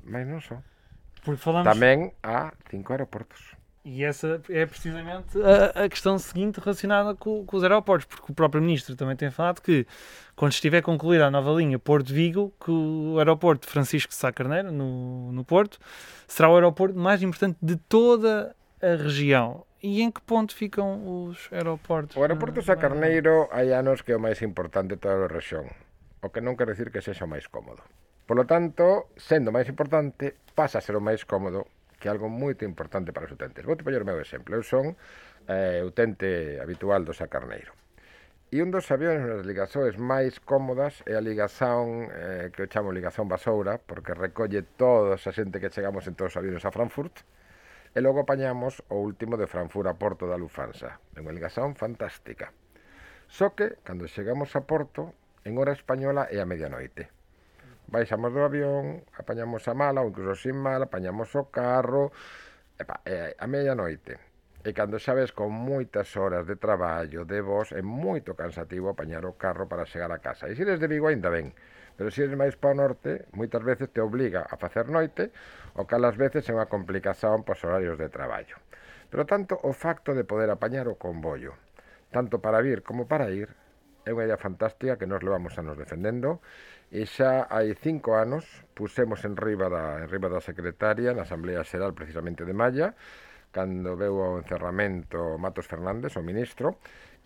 mas 0.06 0.22
non 0.26 0.38
só. 0.38 0.62
Porque 1.26 1.42
falamos... 1.42 1.66
Tamén 1.66 2.14
há 2.22 2.54
cinco 2.70 2.94
aeroportos. 2.94 3.58
E 3.84 4.04
essa 4.04 4.40
é 4.48 4.64
precisamente 4.64 5.36
a, 5.42 5.84
a 5.84 5.88
questão 5.88 6.16
seguinte 6.16 6.60
relacionada 6.60 7.16
com, 7.16 7.44
com, 7.44 7.56
os 7.56 7.64
aeroportos, 7.64 8.06
porque 8.06 8.30
o 8.30 8.34
próprio 8.34 8.62
Ministro 8.62 8.94
também 8.94 9.16
tem 9.16 9.28
falado 9.28 9.60
que, 9.60 9.84
quando 10.36 10.52
estiver 10.52 10.82
concluída 10.82 11.26
a 11.26 11.30
nova 11.30 11.50
linha 11.50 11.80
Porto 11.80 12.12
Vigo, 12.12 12.54
que 12.64 12.70
o 12.70 13.18
aeroporto 13.18 13.66
Francisco 13.66 14.14
Sá 14.14 14.30
Carneiro, 14.30 14.70
no, 14.70 15.32
no 15.32 15.44
Porto, 15.44 15.80
será 16.28 16.48
o 16.48 16.54
aeroporto 16.54 16.96
mais 16.96 17.22
importante 17.22 17.58
de 17.60 17.74
toda 17.74 18.54
a 18.80 19.02
região. 19.02 19.66
E 19.82 20.00
em 20.00 20.12
que 20.12 20.20
ponto 20.20 20.54
ficam 20.54 21.26
os 21.26 21.48
aeroportos? 21.50 22.16
O 22.16 22.22
aeroporto 22.22 22.62
Sá 22.62 22.76
Carneiro 22.76 23.48
hai 23.50 23.72
anos 23.72 24.02
que 24.02 24.12
é 24.12 24.16
o 24.16 24.20
máis 24.20 24.40
importante 24.42 24.90
de 24.90 24.96
toda 24.98 25.24
a 25.24 25.26
región, 25.26 25.66
o 26.22 26.30
que 26.30 26.40
non 26.40 26.54
quer 26.54 26.70
decir 26.70 26.94
que 26.94 27.02
sexa 27.02 27.26
o 27.26 27.28
máis 27.28 27.50
cómodo. 27.50 27.82
Por 28.30 28.38
lo 28.38 28.46
tanto, 28.46 29.10
sendo 29.18 29.50
máis 29.50 29.66
importante, 29.66 30.38
pasa 30.54 30.78
a 30.78 30.84
ser 30.86 30.94
o 30.94 31.02
máis 31.02 31.26
cómodo 31.26 31.66
que 32.02 32.08
é 32.08 32.10
algo 32.10 32.26
moito 32.26 32.66
importante 32.66 33.14
para 33.14 33.30
os 33.30 33.32
utentes. 33.32 33.62
Vou 33.62 33.78
te 33.78 33.86
poñer 33.86 34.02
o 34.02 34.08
meu 34.10 34.18
exemplo. 34.18 34.58
Eu 34.58 34.66
son 34.66 34.98
eh, 35.46 35.86
utente 35.86 36.58
habitual 36.58 37.06
do 37.06 37.14
Sacarneiro. 37.14 37.70
E 38.50 38.58
un 38.58 38.74
dos 38.74 38.90
aviones 38.90 39.22
nas 39.22 39.46
ligazóes 39.46 39.94
máis 40.02 40.42
cómodas 40.42 40.98
é 41.06 41.14
a 41.14 41.22
ligazón, 41.22 42.10
eh, 42.10 42.50
que 42.50 42.66
eu 42.66 42.68
chamo 42.68 42.90
ligazón 42.90 43.30
basoura, 43.30 43.78
porque 43.78 44.18
recolle 44.18 44.66
toda 44.74 45.14
a 45.14 45.30
xente 45.30 45.62
que 45.62 45.70
chegamos 45.70 46.10
en 46.10 46.18
todos 46.18 46.34
os 46.34 46.38
aviones 46.42 46.66
a 46.66 46.74
Frankfurt, 46.74 47.22
e 47.94 47.98
logo 48.02 48.18
apañamos 48.18 48.82
o 48.90 48.98
último 48.98 49.38
de 49.38 49.46
Frankfurt 49.46 49.86
a 49.86 49.94
Porto 49.94 50.26
da 50.26 50.34
Lufansa. 50.34 50.98
É 51.14 51.22
unha 51.22 51.30
ligazón 51.30 51.78
fantástica. 51.78 52.50
Só 53.30 53.54
que, 53.54 53.78
cando 53.86 54.10
chegamos 54.10 54.50
a 54.58 54.66
Porto, 54.66 55.14
en 55.46 55.54
hora 55.54 55.70
española 55.70 56.26
é 56.26 56.42
a 56.42 56.50
medianoite 56.50 57.21
baixamos 57.88 58.32
do 58.32 58.44
avión, 58.44 59.02
apañamos 59.16 59.66
a 59.68 59.74
mala, 59.74 60.02
ou 60.02 60.10
incluso 60.10 60.34
sin 60.36 60.56
mala, 60.56 60.86
apañamos 60.86 61.32
o 61.34 61.50
carro, 61.50 62.12
epa, 62.78 63.00
e, 63.04 63.34
a 63.38 63.46
meia 63.46 63.74
noite. 63.74 64.18
E 64.62 64.70
cando 64.70 64.94
xa 65.02 65.18
ves 65.18 65.34
con 65.34 65.50
moitas 65.50 66.14
horas 66.14 66.46
de 66.46 66.54
traballo, 66.54 67.26
de 67.26 67.42
vos, 67.42 67.74
é 67.74 67.82
moito 67.82 68.38
cansativo 68.38 68.94
apañar 68.94 69.26
o 69.26 69.34
carro 69.34 69.66
para 69.66 69.82
chegar 69.82 70.14
a 70.14 70.22
casa. 70.22 70.46
E 70.46 70.54
se 70.54 70.62
eres 70.62 70.78
de 70.78 70.86
Vigo 70.86 71.10
ainda 71.10 71.34
ben, 71.34 71.50
pero 71.98 72.14
se 72.14 72.22
eres 72.22 72.38
máis 72.38 72.54
para 72.54 72.72
o 72.72 72.78
norte, 72.78 73.26
moitas 73.34 73.62
veces 73.66 73.90
te 73.90 73.98
obliga 73.98 74.46
a 74.46 74.54
facer 74.54 74.86
noite, 74.86 75.34
o 75.74 75.82
que 75.82 75.98
as 75.98 76.14
veces 76.14 76.46
é 76.46 76.54
unha 76.54 76.70
complicación 76.70 77.42
pos 77.42 77.58
horarios 77.66 77.98
de 77.98 78.06
traballo. 78.06 78.54
Pero 79.10 79.26
tanto 79.26 79.58
o 79.66 79.74
facto 79.74 80.14
de 80.14 80.22
poder 80.22 80.48
apañar 80.48 80.86
o 80.86 80.94
comboio, 80.94 81.58
tanto 82.14 82.38
para 82.38 82.62
vir 82.62 82.86
como 82.86 83.10
para 83.10 83.34
ir, 83.34 83.50
é 84.06 84.10
unha 84.14 84.26
idea 84.26 84.38
fantástica 84.38 84.98
que 84.98 85.10
nos 85.10 85.22
levamos 85.22 85.58
anos 85.58 85.78
defendendo 85.78 86.42
E 86.92 87.08
xa 87.08 87.48
hai 87.48 87.72
cinco 87.72 88.20
anos 88.20 88.44
pusemos 88.76 89.24
en 89.24 89.32
riba 89.40 89.72
da, 89.72 90.04
en 90.04 90.08
riba 90.12 90.28
da 90.28 90.44
secretaria 90.44 91.16
na 91.16 91.24
Asamblea 91.24 91.64
Xeral 91.64 91.96
precisamente 91.96 92.44
de 92.44 92.52
Malla 92.52 92.92
cando 93.48 93.96
veu 93.96 94.20
o 94.20 94.36
encerramento 94.40 95.40
Matos 95.40 95.64
Fernández, 95.72 96.12
o 96.20 96.22
ministro, 96.24 96.76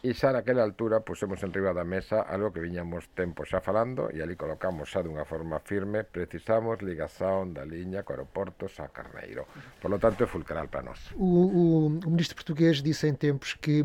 e 0.03 0.13
xa 0.13 0.33
naquela 0.33 0.63
altura 0.63 1.01
pusemos 1.01 1.41
en 1.43 1.53
riba 1.53 1.73
da 1.73 1.85
mesa 1.85 2.21
algo 2.29 2.53
que 2.53 2.61
viñamos 2.61 3.09
tempo 3.17 3.49
xa 3.49 3.65
falando 3.65 4.13
e 4.13 4.21
ali 4.21 4.37
colocamos 4.37 4.93
xa 4.93 5.01
dunha 5.01 5.25
forma 5.25 5.59
firme 5.65 6.05
precisamos 6.05 6.85
ligación 6.85 7.57
da 7.57 7.65
liña 7.65 8.05
co 8.05 8.13
aeroporto 8.13 8.69
a 8.79 8.89
Carneiro. 8.93 9.49
Por 9.81 9.89
lo 9.89 9.99
tanto 9.99 10.23
é 10.23 10.27
fulcral 10.29 10.69
para 10.69 10.85
nós. 10.85 11.01
O, 11.17 11.25
o, 11.25 11.63
o 12.05 12.11
ministro 12.13 12.37
português 12.37 12.85
disse 12.85 13.09
em 13.09 13.15
tempos 13.17 13.57
que 13.57 13.83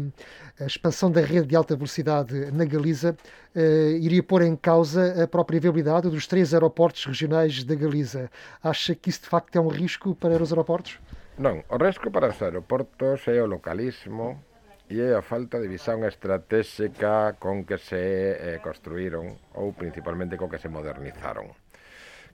a 0.60 0.68
expansão 0.68 1.10
da 1.10 1.22
rede 1.22 1.48
de 1.48 1.56
alta 1.56 1.76
velocidade 1.76 2.52
na 2.52 2.66
Galiza 2.66 3.16
eh, 3.56 3.98
iria 4.00 4.22
pôr 4.22 4.44
em 4.44 4.56
causa 4.56 5.24
a 5.24 5.28
própria 5.28 5.60
viabilidade 5.60 6.10
dos 6.10 6.28
três 6.28 6.54
aeroportos 6.54 7.06
regionais 7.06 7.64
da 7.64 7.76
Galiza. 7.76 8.30
Acha 8.62 8.94
que 8.96 9.10
isso 9.10 9.22
de 9.22 9.30
facto 9.30 9.56
é 9.56 9.62
um 9.62 9.70
risco 9.70 10.14
para 10.14 10.44
os 10.44 10.52
aeroportos? 10.52 11.00
Non, 11.40 11.64
o 11.70 11.78
risco 11.80 12.12
para 12.12 12.30
os 12.30 12.42
aeroportos 12.42 13.26
é 13.28 13.42
o 13.42 13.48
localismo 13.48 14.51
e 14.92 15.16
a 15.16 15.24
falta 15.24 15.56
de 15.56 15.72
visión 15.72 16.04
estratégica 16.04 17.40
con 17.40 17.64
que 17.64 17.80
se 17.80 18.36
eh, 18.36 18.60
construíron 18.60 19.40
ou 19.56 19.72
principalmente 19.72 20.36
con 20.36 20.52
que 20.52 20.60
se 20.60 20.68
modernizaron. 20.68 21.48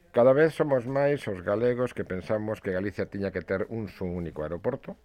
Cada 0.09 0.33
vez 0.33 0.57
somos 0.57 0.89
máis 0.89 1.21
os 1.29 1.45
galegos 1.45 1.93
que 1.93 2.01
pensamos 2.01 2.57
que 2.57 2.73
Galicia 2.73 3.05
tiña 3.05 3.29
que 3.29 3.45
ter 3.45 3.69
un 3.69 3.93
sun 3.93 4.17
único 4.17 4.41
aeroporto 4.41 4.97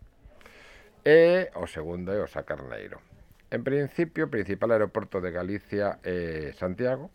e 1.05 1.53
o 1.53 1.69
segundo 1.69 2.17
é 2.17 2.25
o 2.25 2.31
Sacarneiro. 2.31 3.05
En 3.53 3.61
principio, 3.61 4.33
o 4.33 4.33
principal 4.33 4.73
aeroporto 4.73 5.21
de 5.21 5.29
Galicia 5.29 6.01
é 6.01 6.57
Santiago 6.57 7.13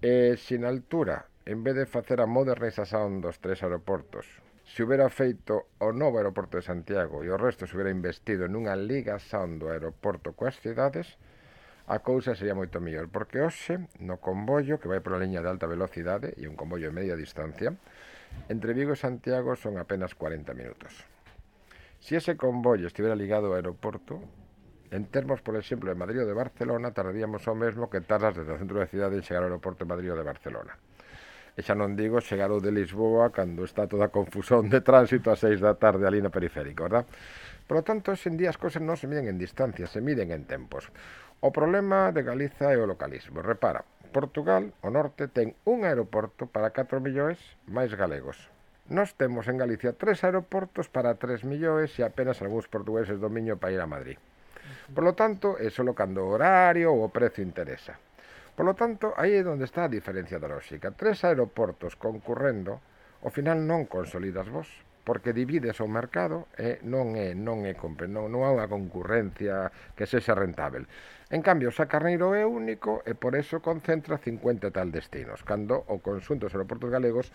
e 0.00 0.40
sin 0.40 0.64
altura, 0.64 1.28
en 1.44 1.60
vez 1.60 1.76
de 1.76 1.84
facer 1.84 2.24
a 2.24 2.30
modernización 2.30 3.20
dos 3.20 3.36
tres 3.44 3.60
aeroportos 3.60 4.24
se 4.64 4.82
hubiera 4.82 5.08
feito 5.12 5.68
o 5.78 5.92
novo 5.92 6.18
aeroporto 6.18 6.56
de 6.56 6.64
Santiago 6.64 7.20
e 7.20 7.28
o 7.28 7.36
resto 7.36 7.68
se 7.68 7.76
hubiera 7.76 7.92
investido 7.92 8.48
nunha 8.48 8.72
ligación 8.74 9.60
do 9.60 9.68
aeroporto 9.68 10.32
coas 10.32 10.56
cidades, 10.56 11.20
a 11.84 12.00
cousa 12.00 12.32
sería 12.32 12.56
moito 12.56 12.80
mellor, 12.80 13.12
porque 13.12 13.44
hoxe, 13.44 13.76
no 14.00 14.16
comboio 14.16 14.80
que 14.80 14.88
vai 14.88 15.04
pola 15.04 15.20
liña 15.20 15.44
de 15.44 15.52
alta 15.52 15.68
velocidade 15.68 16.32
e 16.40 16.48
un 16.48 16.56
comboio 16.56 16.88
de 16.88 16.96
media 16.96 17.12
distancia, 17.12 17.76
entre 18.48 18.72
Vigo 18.72 18.96
e 18.96 18.98
Santiago 18.98 19.52
son 19.52 19.76
apenas 19.76 20.16
40 20.16 20.56
minutos. 20.56 21.04
Se 22.00 22.16
ese 22.16 22.40
comboio 22.40 22.88
estivera 22.88 23.12
ligado 23.12 23.52
ao 23.52 23.60
aeroporto, 23.60 24.24
en 24.88 25.04
termos, 25.12 25.44
por 25.44 25.60
exemplo, 25.60 25.92
de 25.92 25.98
Madrid 26.00 26.24
ou 26.24 26.28
de 26.28 26.32
Barcelona, 26.32 26.96
tardaríamos 26.96 27.44
o 27.44 27.54
mesmo 27.54 27.92
que 27.92 28.00
tardas 28.00 28.32
desde 28.32 28.56
o 28.56 28.60
centro 28.60 28.80
da 28.80 28.88
cidade 28.88 29.20
en 29.20 29.24
chegar 29.24 29.44
ao 29.44 29.52
aeroporto 29.52 29.84
de 29.84 29.92
Madrid 29.92 30.08
ou 30.08 30.16
de 30.16 30.24
Barcelona. 30.24 30.80
E 31.54 31.62
xa 31.62 31.78
non 31.78 31.94
digo 31.94 32.18
chegar 32.18 32.50
o 32.50 32.58
de 32.58 32.74
Lisboa 32.74 33.30
cando 33.30 33.62
está 33.62 33.86
toda 33.86 34.10
a 34.10 34.14
confusión 34.14 34.66
de 34.66 34.82
tránsito 34.82 35.30
a 35.30 35.38
seis 35.38 35.62
da 35.62 35.78
tarde 35.78 36.02
ali 36.02 36.18
no 36.18 36.34
periférico, 36.34 36.90
verdad? 36.90 37.06
Por 37.70 37.78
lo 37.78 37.82
tanto, 37.86 38.10
en 38.10 38.34
día 38.34 38.50
as 38.50 38.58
cousas 38.58 38.82
non 38.82 38.98
se 38.98 39.06
miden 39.06 39.30
en 39.30 39.38
distancia, 39.38 39.86
se 39.86 40.02
miden 40.02 40.34
en 40.34 40.50
tempos. 40.50 40.90
O 41.38 41.54
problema 41.54 42.10
de 42.10 42.26
Galiza 42.26 42.74
é 42.74 42.78
o 42.82 42.90
localismo. 42.90 43.38
Repara, 43.38 43.86
Portugal, 44.10 44.74
o 44.82 44.90
norte, 44.90 45.30
ten 45.30 45.54
un 45.62 45.86
aeroporto 45.86 46.50
para 46.50 46.74
4 46.74 46.98
millóns 46.98 47.38
máis 47.70 47.94
galegos. 47.94 48.50
Nós 48.90 49.14
temos 49.14 49.46
en 49.46 49.56
Galicia 49.56 49.94
tres 49.94 50.26
aeroportos 50.26 50.90
para 50.90 51.16
3 51.16 51.46
millóns 51.46 51.94
e 51.96 52.02
apenas 52.02 52.42
algúns 52.42 52.66
portugueses 52.66 53.16
do 53.22 53.30
Miño 53.30 53.62
para 53.62 53.72
ir 53.72 53.80
a 53.80 53.86
Madrid. 53.86 54.18
Por 54.90 55.06
lo 55.06 55.14
tanto, 55.14 55.54
é 55.56 55.70
solo 55.70 55.94
cando 55.94 56.26
o 56.26 56.34
horario 56.34 56.92
ou 56.92 57.06
o 57.06 57.14
precio 57.14 57.46
interesa. 57.46 57.96
Por 58.54 58.66
lo 58.66 58.74
tanto, 58.78 59.10
aí 59.18 59.34
é 59.34 59.42
onde 59.42 59.66
está 59.66 59.84
a 59.84 59.90
diferencia 59.90 60.38
da 60.38 60.46
lógica. 60.46 60.94
Tres 60.94 61.26
aeroportos 61.26 61.98
concurrendo, 61.98 62.78
ao 63.26 63.34
final 63.34 63.58
non 63.58 63.90
consolidas 63.90 64.46
vos, 64.46 64.70
porque 65.04 65.36
divides 65.36 65.82
o 65.84 65.90
mercado 65.90 66.48
e 66.56 66.80
non 66.86 67.18
é 67.18 67.36
non 67.36 67.68
é 67.68 67.76
non, 68.08 68.32
non 68.32 68.40
há 68.46 68.50
unha 68.54 68.70
concurrencia 68.70 69.68
que 69.92 70.08
sexa 70.08 70.38
rentável. 70.38 70.88
En 71.34 71.44
cambio, 71.44 71.74
o 71.74 71.86
Carneiro 71.90 72.32
é 72.32 72.46
único 72.46 73.04
e 73.04 73.12
por 73.12 73.36
eso 73.36 73.60
concentra 73.60 74.16
50 74.16 74.70
tal 74.72 74.88
destinos, 74.88 75.44
cando 75.44 75.84
o 75.92 76.00
consunto 76.00 76.48
dos 76.48 76.54
aeroportos 76.56 76.88
galegos 76.88 77.34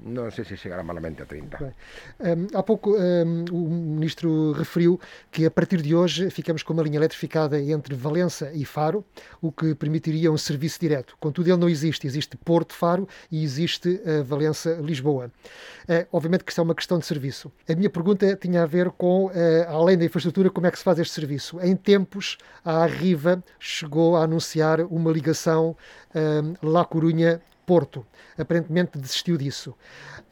não 0.00 0.30
sei 0.30 0.44
se 0.44 0.56
chegará 0.56 0.82
malamente 0.82 1.22
a 1.22 1.26
30. 1.26 1.74
Um, 2.20 2.56
há 2.56 2.62
pouco 2.62 2.96
um, 2.96 3.44
o 3.50 3.68
Ministro 3.68 4.52
referiu 4.52 5.00
que 5.30 5.44
a 5.44 5.50
partir 5.50 5.82
de 5.82 5.94
hoje 5.94 6.30
ficamos 6.30 6.62
com 6.62 6.72
uma 6.72 6.82
linha 6.82 6.96
eletrificada 6.96 7.60
entre 7.60 7.94
Valença 7.94 8.50
e 8.54 8.64
Faro, 8.64 9.04
o 9.42 9.50
que 9.50 9.74
permitiria 9.74 10.30
um 10.30 10.38
serviço 10.38 10.78
direto. 10.80 11.16
Contudo, 11.18 11.48
ele 11.48 11.56
não 11.56 11.68
existe. 11.68 12.06
Existe 12.06 12.36
Porto-Faro 12.36 13.08
e 13.30 13.42
existe 13.42 14.00
uh, 14.04 14.22
Valença-Lisboa. 14.24 15.30
Uh, 15.88 16.06
obviamente 16.12 16.44
que 16.44 16.52
isto 16.52 16.60
é 16.60 16.64
uma 16.64 16.74
questão 16.74 16.98
de 16.98 17.06
serviço. 17.06 17.50
A 17.68 17.74
minha 17.74 17.90
pergunta 17.90 18.36
tinha 18.36 18.62
a 18.62 18.66
ver 18.66 18.90
com, 18.90 19.26
uh, 19.26 19.32
além 19.68 19.98
da 19.98 20.04
infraestrutura, 20.04 20.50
como 20.50 20.66
é 20.66 20.70
que 20.70 20.78
se 20.78 20.84
faz 20.84 20.98
este 20.98 21.14
serviço. 21.14 21.58
Em 21.60 21.74
tempos, 21.74 22.38
a 22.64 22.82
Arriva 22.82 23.42
chegou 23.58 24.16
a 24.16 24.22
anunciar 24.22 24.80
uma 24.82 25.10
ligação 25.10 25.76
um, 26.14 26.68
La 26.68 26.84
Corunha 26.84 27.40
Porto. 27.68 28.06
Aparentemente 28.38 28.96
desistiu 28.96 29.36
disso. 29.36 29.74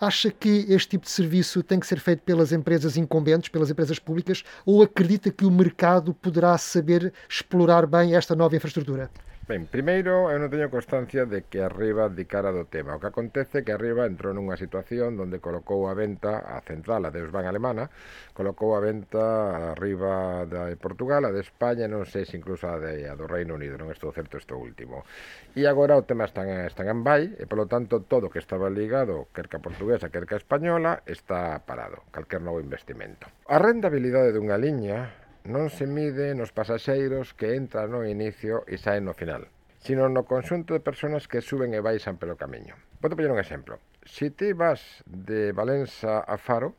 Acha 0.00 0.30
que 0.30 0.64
este 0.70 0.88
tipo 0.88 1.04
de 1.04 1.10
serviço 1.10 1.62
tem 1.62 1.78
que 1.78 1.86
ser 1.86 2.00
feito 2.00 2.22
pelas 2.22 2.50
empresas 2.50 2.96
incumbentes, 2.96 3.50
pelas 3.50 3.68
empresas 3.68 3.98
públicas, 3.98 4.42
ou 4.64 4.82
acredita 4.82 5.30
que 5.30 5.44
o 5.44 5.50
mercado 5.50 6.14
poderá 6.14 6.56
saber 6.56 7.12
explorar 7.28 7.86
bem 7.86 8.14
esta 8.14 8.34
nova 8.34 8.56
infraestrutura? 8.56 9.10
Ben, 9.46 9.62
primeiro, 9.70 10.26
eu 10.26 10.42
non 10.42 10.50
teño 10.50 10.66
constancia 10.74 11.22
de 11.22 11.46
que 11.46 11.62
Arriba 11.62 12.10
dedicara 12.10 12.50
do 12.50 12.66
tema. 12.66 12.98
O 12.98 13.00
que 13.00 13.06
acontece 13.06 13.62
é 13.62 13.64
que 13.64 13.70
Arriba 13.70 14.02
entrou 14.02 14.34
nunha 14.34 14.58
situación 14.58 15.14
onde 15.22 15.38
colocou 15.38 15.86
a 15.86 15.94
venta 15.94 16.42
a 16.42 16.58
central, 16.66 17.06
a 17.06 17.14
Deusban 17.14 17.46
alemana, 17.46 17.86
colocou 18.34 18.74
a 18.74 18.82
venta 18.82 19.70
arriba 19.70 20.42
da 20.50 20.66
de 20.66 20.74
Portugal, 20.74 21.22
a 21.22 21.30
de 21.30 21.46
España, 21.46 21.86
non 21.86 22.02
sei 22.10 22.26
se 22.26 22.34
incluso 22.34 22.66
a, 22.66 22.74
de, 22.82 23.06
a 23.06 23.14
do 23.14 23.30
Reino 23.30 23.54
Unido, 23.54 23.78
non 23.78 23.94
estou 23.94 24.10
certo 24.10 24.34
isto 24.34 24.58
último. 24.58 25.06
E 25.54 25.62
agora 25.70 25.94
o 25.94 26.02
tema 26.02 26.26
está, 26.26 26.42
en, 26.42 26.66
está 26.66 26.82
en 26.82 27.06
vai, 27.06 27.30
e 27.38 27.46
polo 27.46 27.70
tanto 27.70 28.02
todo 28.02 28.26
que 28.26 28.42
estaba 28.42 28.66
ligado, 28.66 29.30
querca 29.30 29.62
portuguesa, 29.62 30.10
querca 30.10 30.34
española, 30.34 31.06
está 31.06 31.62
parado, 31.62 32.02
calquer 32.10 32.42
novo 32.42 32.58
investimento. 32.58 33.30
A 33.46 33.62
rendabilidade 33.62 34.34
dunha 34.34 34.58
liña 34.58 35.25
non 35.46 35.70
se 35.70 35.86
mide 35.86 36.34
nos 36.34 36.50
pasaxeiros 36.50 37.30
que 37.32 37.54
entran 37.54 37.94
no 37.94 38.02
inicio 38.02 38.66
e 38.66 38.78
saen 38.78 39.06
no 39.06 39.14
final, 39.14 39.46
sino 39.78 40.10
no 40.10 40.26
conxunto 40.26 40.74
de 40.74 40.82
persoas 40.82 41.30
que 41.30 41.38
suben 41.38 41.70
e 41.74 41.80
baixan 41.80 42.18
pelo 42.18 42.34
camiño. 42.34 42.74
Vou 42.98 43.06
te 43.06 43.14
poñer 43.14 43.30
un 43.30 43.38
exemplo. 43.38 43.78
Se 44.02 44.34
ti 44.34 44.50
vas 44.52 45.02
de 45.06 45.54
Valença 45.54 46.26
a 46.26 46.34
Faro, 46.38 46.74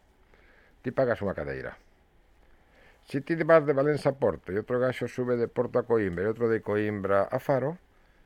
ti 0.83 0.91
pagas 0.91 1.23
unha 1.23 1.35
cadeira. 1.35 1.79
Se 3.07 3.23
ti 3.23 3.39
vas 3.43 3.63
de 3.63 3.71
Valença 3.71 4.11
a 4.11 4.17
Porto 4.19 4.51
e 4.51 4.59
outro 4.59 4.79
gaxo 4.79 5.07
sube 5.07 5.39
de 5.39 5.47
Porto 5.47 5.79
a 5.79 5.87
Coimbra 5.87 6.27
e 6.27 6.31
outro 6.31 6.51
de 6.51 6.59
Coimbra 6.59 7.31
a 7.31 7.39
Faro, 7.39 7.79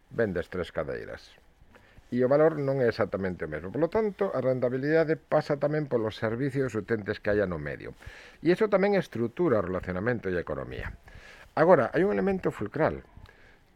vendes 0.10 0.50
tres 0.50 0.74
cadeiras 0.74 1.41
e 2.12 2.20
o 2.20 2.28
valor 2.28 2.60
non 2.60 2.84
é 2.84 2.92
exactamente 2.92 3.48
o 3.48 3.50
mesmo. 3.50 3.72
Por 3.72 3.80
lo 3.80 3.88
tanto, 3.88 4.36
a 4.36 4.44
rentabilidade 4.44 5.16
pasa 5.16 5.56
tamén 5.56 5.88
polos 5.88 6.20
servicios 6.20 6.76
utentes 6.76 7.24
que 7.24 7.32
haya 7.32 7.48
no 7.48 7.56
medio. 7.56 7.96
E 8.44 8.52
iso 8.52 8.68
tamén 8.68 9.00
estrutura 9.00 9.64
o 9.64 9.66
relacionamento 9.66 10.28
e 10.28 10.36
a 10.36 10.44
economía. 10.44 10.92
Agora, 11.56 11.88
hai 11.96 12.04
un 12.04 12.12
elemento 12.12 12.52
fulcral, 12.52 13.00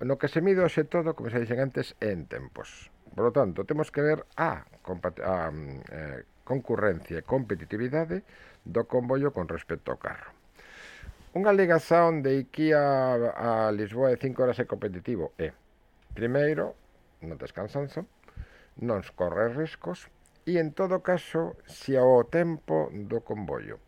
no 0.03 0.19
que 0.19 0.27
se 0.27 0.43
mide 0.43 0.67
hoxe 0.67 0.83
todo, 0.83 1.15
como 1.15 1.31
se 1.31 1.39
dixen 1.39 1.63
antes, 1.63 1.95
en 2.03 2.27
tempos. 2.27 2.91
Por 3.15 3.23
lo 3.23 3.31
tanto, 3.31 3.63
temos 3.63 3.87
que 3.87 4.03
ver 4.03 4.27
a, 4.35 4.67
a 4.67 5.35
eh, 5.55 6.27
concurrencia 6.43 7.15
e 7.15 7.23
competitividade 7.23 8.27
do 8.67 8.83
comboio 8.83 9.31
con 9.31 9.47
respecto 9.47 9.95
ao 9.95 9.99
carro. 10.03 10.35
Unha 11.31 11.55
ligazón 11.55 12.19
de 12.19 12.43
Iquía 12.43 12.83
a 13.31 13.71
Lisboa 13.71 14.11
de 14.11 14.19
5 14.19 14.43
horas 14.43 14.59
é 14.59 14.67
competitivo? 14.67 15.31
É, 15.39 15.55
primeiro, 16.11 16.75
non 17.23 17.39
descansanzo, 17.39 18.07
non 18.81 18.99
corre 19.15 19.53
riscos 19.55 20.11
e 20.43 20.59
en 20.59 20.75
todo 20.75 20.99
caso 20.99 21.55
se 21.65 21.95
ao 21.95 22.27
tempo 22.27 22.91
do 22.91 23.23
comboio 23.23 23.79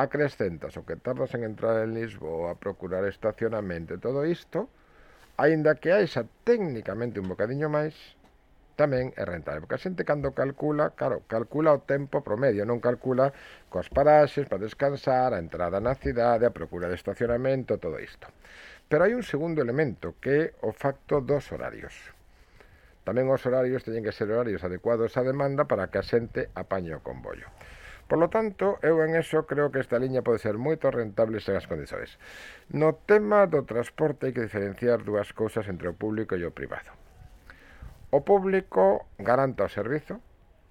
acrescentas 0.00 0.76
o 0.80 0.86
que 0.88 0.96
tardas 0.96 1.34
en 1.36 1.44
entrar 1.44 1.84
en 1.84 1.92
Lisboa, 1.92 2.52
a 2.52 2.58
procurar 2.58 3.04
estacionamento 3.04 3.92
e 3.92 4.00
todo 4.00 4.24
isto, 4.24 4.72
aínda 5.36 5.76
que 5.76 5.92
haixa 5.92 6.24
técnicamente 6.44 7.20
un 7.20 7.28
bocadiño 7.28 7.68
máis, 7.68 7.92
tamén 8.80 9.12
é 9.20 9.28
rentable. 9.28 9.60
Porque 9.60 9.76
a 9.76 9.84
xente 9.84 10.08
cando 10.08 10.32
calcula, 10.32 10.96
claro, 10.96 11.20
calcula 11.28 11.76
o 11.76 11.84
tempo 11.84 12.24
promedio, 12.24 12.64
non 12.64 12.80
calcula 12.80 13.28
coas 13.68 13.92
paraxes 13.92 14.48
para 14.48 14.64
descansar, 14.64 15.36
a 15.36 15.42
entrada 15.42 15.84
na 15.84 15.92
cidade, 15.92 16.48
a 16.48 16.56
procura 16.56 16.88
de 16.88 16.96
estacionamento, 16.96 17.76
todo 17.76 18.00
isto. 18.00 18.32
Pero 18.88 19.04
hai 19.04 19.12
un 19.12 19.22
segundo 19.22 19.60
elemento 19.60 20.16
que 20.16 20.32
é 20.32 20.52
o 20.64 20.72
facto 20.72 21.20
dos 21.20 21.52
horarios. 21.52 21.92
Tamén 23.10 23.26
os 23.26 23.42
horarios 23.42 23.82
teñen 23.82 24.06
que 24.06 24.14
ser 24.14 24.30
horarios 24.30 24.62
adecuados 24.62 25.18
á 25.18 25.26
demanda 25.26 25.66
para 25.66 25.90
que 25.90 25.98
a 25.98 26.06
xente 26.06 26.46
apañe 26.54 26.94
o 26.94 27.02
convollo. 27.02 27.50
Por 28.06 28.22
lo 28.22 28.30
tanto, 28.30 28.78
eu 28.86 29.02
en 29.02 29.18
eso 29.18 29.50
creo 29.50 29.74
que 29.74 29.82
esta 29.82 29.98
liña 29.98 30.22
pode 30.22 30.38
ser 30.38 30.54
moito 30.62 30.94
rentable 30.94 31.42
sen 31.42 31.58
as 31.58 31.66
condiciones. 31.66 32.22
No 32.70 32.94
tema 32.94 33.50
do 33.50 33.66
transporte 33.66 34.30
hai 34.30 34.32
que 34.32 34.46
diferenciar 34.46 35.02
dúas 35.02 35.34
cousas 35.34 35.66
entre 35.66 35.90
o 35.90 35.98
público 35.98 36.38
e 36.38 36.46
o 36.46 36.54
privado. 36.54 36.94
O 38.14 38.22
público 38.22 39.10
garanta 39.18 39.66
o 39.66 39.74
servizo, 39.74 40.22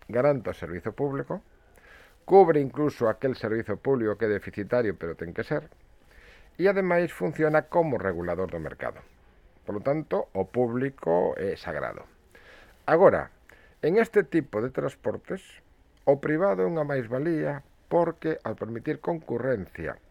garanta 0.08 0.56
o 0.56 0.60
servizo 0.64 0.96
público, 0.96 1.44
cubre 2.24 2.64
incluso 2.64 3.12
aquel 3.12 3.36
servizo 3.36 3.76
público 3.84 4.16
que 4.16 4.32
é 4.32 4.38
deficitario 4.40 4.96
pero 4.96 5.20
ten 5.20 5.36
que 5.36 5.44
ser, 5.44 5.68
e 6.56 6.72
ademais 6.72 7.12
funciona 7.12 7.68
como 7.68 8.00
regulador 8.00 8.48
do 8.48 8.64
mercado. 8.64 9.04
Por 9.68 9.76
lo 9.76 9.84
tanto, 9.84 10.32
o 10.32 10.48
público 10.48 11.36
é 11.36 11.60
sagrado. 11.60 12.19
Agora, 12.90 13.30
en 13.84 13.98
este 13.98 14.24
tipo 14.24 14.64
de 14.64 14.72
transportes, 14.72 15.46
o 16.10 16.18
privado 16.18 16.66
é 16.66 16.70
unha 16.74 16.82
máisvalía 16.82 17.62
porque, 17.86 18.42
al 18.42 18.58
permitir 18.58 18.98
concurrencia, 18.98 20.02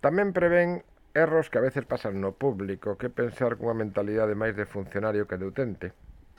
tamén 0.00 0.32
prevén 0.32 0.80
erros 1.12 1.52
que 1.52 1.60
a 1.60 1.66
veces 1.68 1.84
pasan 1.84 2.24
no 2.24 2.32
público 2.32 2.96
que 2.96 3.12
pensar 3.12 3.60
cunha 3.60 3.76
mentalidade 3.76 4.32
máis 4.32 4.56
de 4.56 4.64
funcionario 4.64 5.28
que 5.28 5.36
de 5.36 5.44
utente, 5.44 5.86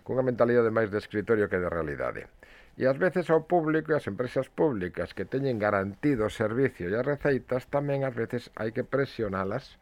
cunha 0.02 0.26
mentalidade 0.26 0.74
máis 0.74 0.90
de 0.90 0.98
escritorio 0.98 1.46
que 1.54 1.62
de 1.62 1.70
realidade. 1.70 2.34
E 2.82 2.90
ás 2.90 2.98
veces 2.98 3.30
ao 3.30 3.46
público 3.46 3.94
e 3.94 4.02
ás 4.02 4.10
empresas 4.10 4.50
públicas 4.50 5.14
que 5.14 5.30
teñen 5.30 5.62
garantido 5.62 6.26
o 6.26 6.34
servicio 6.34 6.90
e 6.90 6.98
as 6.98 7.06
receitas 7.06 7.70
tamén 7.70 8.02
ás 8.02 8.18
veces 8.18 8.50
hai 8.58 8.74
que 8.74 8.82
presionalas 8.82 9.78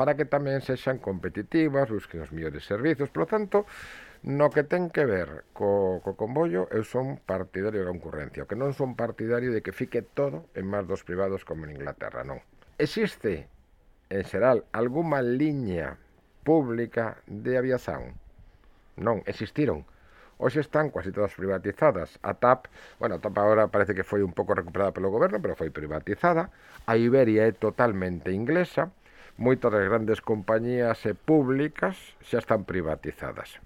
para 0.00 0.16
que 0.16 0.24
tamén 0.24 0.64
sexan 0.64 0.96
competitivas, 0.96 1.92
busquen 1.92 2.24
os 2.24 2.32
mellores 2.32 2.64
servizos. 2.64 3.12
Por 3.12 3.24
lo 3.24 3.28
tanto, 3.28 3.58
No 4.22 4.50
que 4.50 4.64
ten 4.64 4.88
que 4.88 5.04
ver 5.04 5.44
co, 5.52 6.00
co 6.00 6.16
convollo, 6.16 6.68
eu 6.72 6.84
son 6.84 7.20
partidario 7.20 7.84
da 7.84 7.92
concurrencia, 7.92 8.44
o 8.44 8.48
que 8.48 8.56
non 8.56 8.72
son 8.72 8.96
partidario 8.96 9.52
de 9.52 9.60
que 9.60 9.76
fique 9.76 10.00
todo 10.00 10.48
en 10.56 10.64
mans 10.64 10.88
dos 10.88 11.04
privados 11.04 11.44
como 11.44 11.68
en 11.68 11.76
Inglaterra, 11.76 12.24
non. 12.24 12.40
Existe, 12.80 13.48
en 14.08 14.24
xeral, 14.24 14.64
alguma 14.72 15.20
liña 15.20 16.00
pública 16.44 17.20
de 17.28 17.60
aviación? 17.60 18.16
Non, 18.96 19.20
existiron. 19.28 19.84
Hoxe 20.38 20.60
están 20.60 20.92
quasi 20.92 21.12
todas 21.12 21.32
privatizadas. 21.32 22.20
A 22.20 22.36
TAP, 22.36 22.68
bueno, 23.00 23.16
a 23.16 23.20
TAP 23.20 23.36
agora 23.38 23.68
parece 23.68 23.96
que 23.96 24.04
foi 24.04 24.20
un 24.20 24.36
pouco 24.36 24.52
recuperada 24.52 24.92
pelo 24.92 25.08
goberno, 25.08 25.40
pero 25.40 25.56
foi 25.56 25.72
privatizada. 25.72 26.52
A 26.84 26.96
Iberia 26.96 27.48
é 27.48 27.52
totalmente 27.52 28.32
inglesa. 28.32 28.92
Moitas 29.40 29.72
das 29.72 29.84
grandes 29.84 30.20
compañías 30.20 31.04
e 31.08 31.12
públicas 31.16 31.96
xa 32.20 32.40
están 32.40 32.68
privatizadas. 32.68 33.60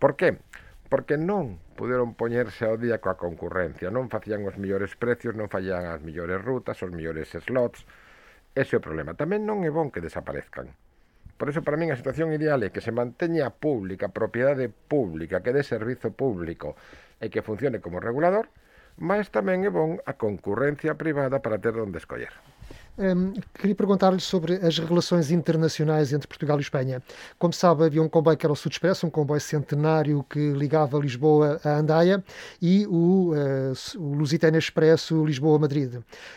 Por 0.00 0.16
que? 0.16 0.40
Porque 0.88 1.20
non 1.20 1.60
puderon 1.76 2.16
poñerse 2.16 2.64
ao 2.64 2.80
día 2.80 3.04
coa 3.04 3.20
concurrencia, 3.20 3.92
non 3.92 4.08
facían 4.08 4.42
os 4.48 4.56
mellores 4.56 4.96
precios, 4.96 5.36
non 5.36 5.52
fallían 5.52 5.86
as 5.86 6.00
mellores 6.00 6.40
rutas, 6.40 6.80
os 6.80 6.88
mellores 6.88 7.30
slots. 7.36 7.84
Ese 8.56 8.74
é 8.74 8.78
o 8.80 8.82
problema. 8.82 9.12
Tamén 9.12 9.44
non 9.44 9.60
é 9.62 9.70
bon 9.70 9.92
que 9.92 10.00
desaparezcan. 10.00 10.72
Por 11.36 11.52
iso, 11.52 11.60
para 11.60 11.76
min, 11.76 11.92
a 11.92 12.00
situación 12.00 12.32
ideal 12.32 12.64
é 12.64 12.72
que 12.72 12.80
se 12.80 12.96
manteña 12.96 13.52
pública, 13.52 14.08
propiedade 14.08 14.72
pública, 14.72 15.44
que 15.44 15.52
dé 15.52 15.62
servizo 15.62 16.16
público 16.16 16.80
e 17.20 17.28
que 17.28 17.44
funcione 17.44 17.84
como 17.84 18.00
regulador, 18.00 18.48
mas 18.96 19.28
tamén 19.28 19.68
é 19.68 19.70
bon 19.70 20.00
a 20.08 20.16
concurrencia 20.16 20.96
privada 20.96 21.44
para 21.44 21.60
ter 21.60 21.76
onde 21.76 22.00
escoller. 22.00 22.32
Um, 23.00 23.32
queria 23.54 23.74
perguntar-lhe 23.74 24.20
sobre 24.20 24.56
as 24.56 24.78
relações 24.78 25.30
internacionais 25.30 26.12
entre 26.12 26.28
Portugal 26.28 26.58
e 26.58 26.60
Espanha. 26.60 27.02
Como 27.38 27.50
sabe, 27.50 27.84
havia 27.84 28.02
um 28.02 28.10
comboio 28.10 28.36
que 28.36 28.44
era 28.44 28.52
o 28.52 28.56
Sud 28.56 28.74
Expresso, 28.74 29.06
um 29.06 29.10
comboio 29.10 29.40
centenário 29.40 30.22
que 30.28 30.52
ligava 30.52 30.98
Lisboa 30.98 31.58
a 31.64 31.78
Andaia, 31.78 32.22
e 32.60 32.86
o, 32.86 33.32
uh, 33.32 33.98
o 33.98 34.12
Lusitânia 34.12 34.58
Expresso 34.58 35.24
Lisboa-Madrid. 35.24 35.94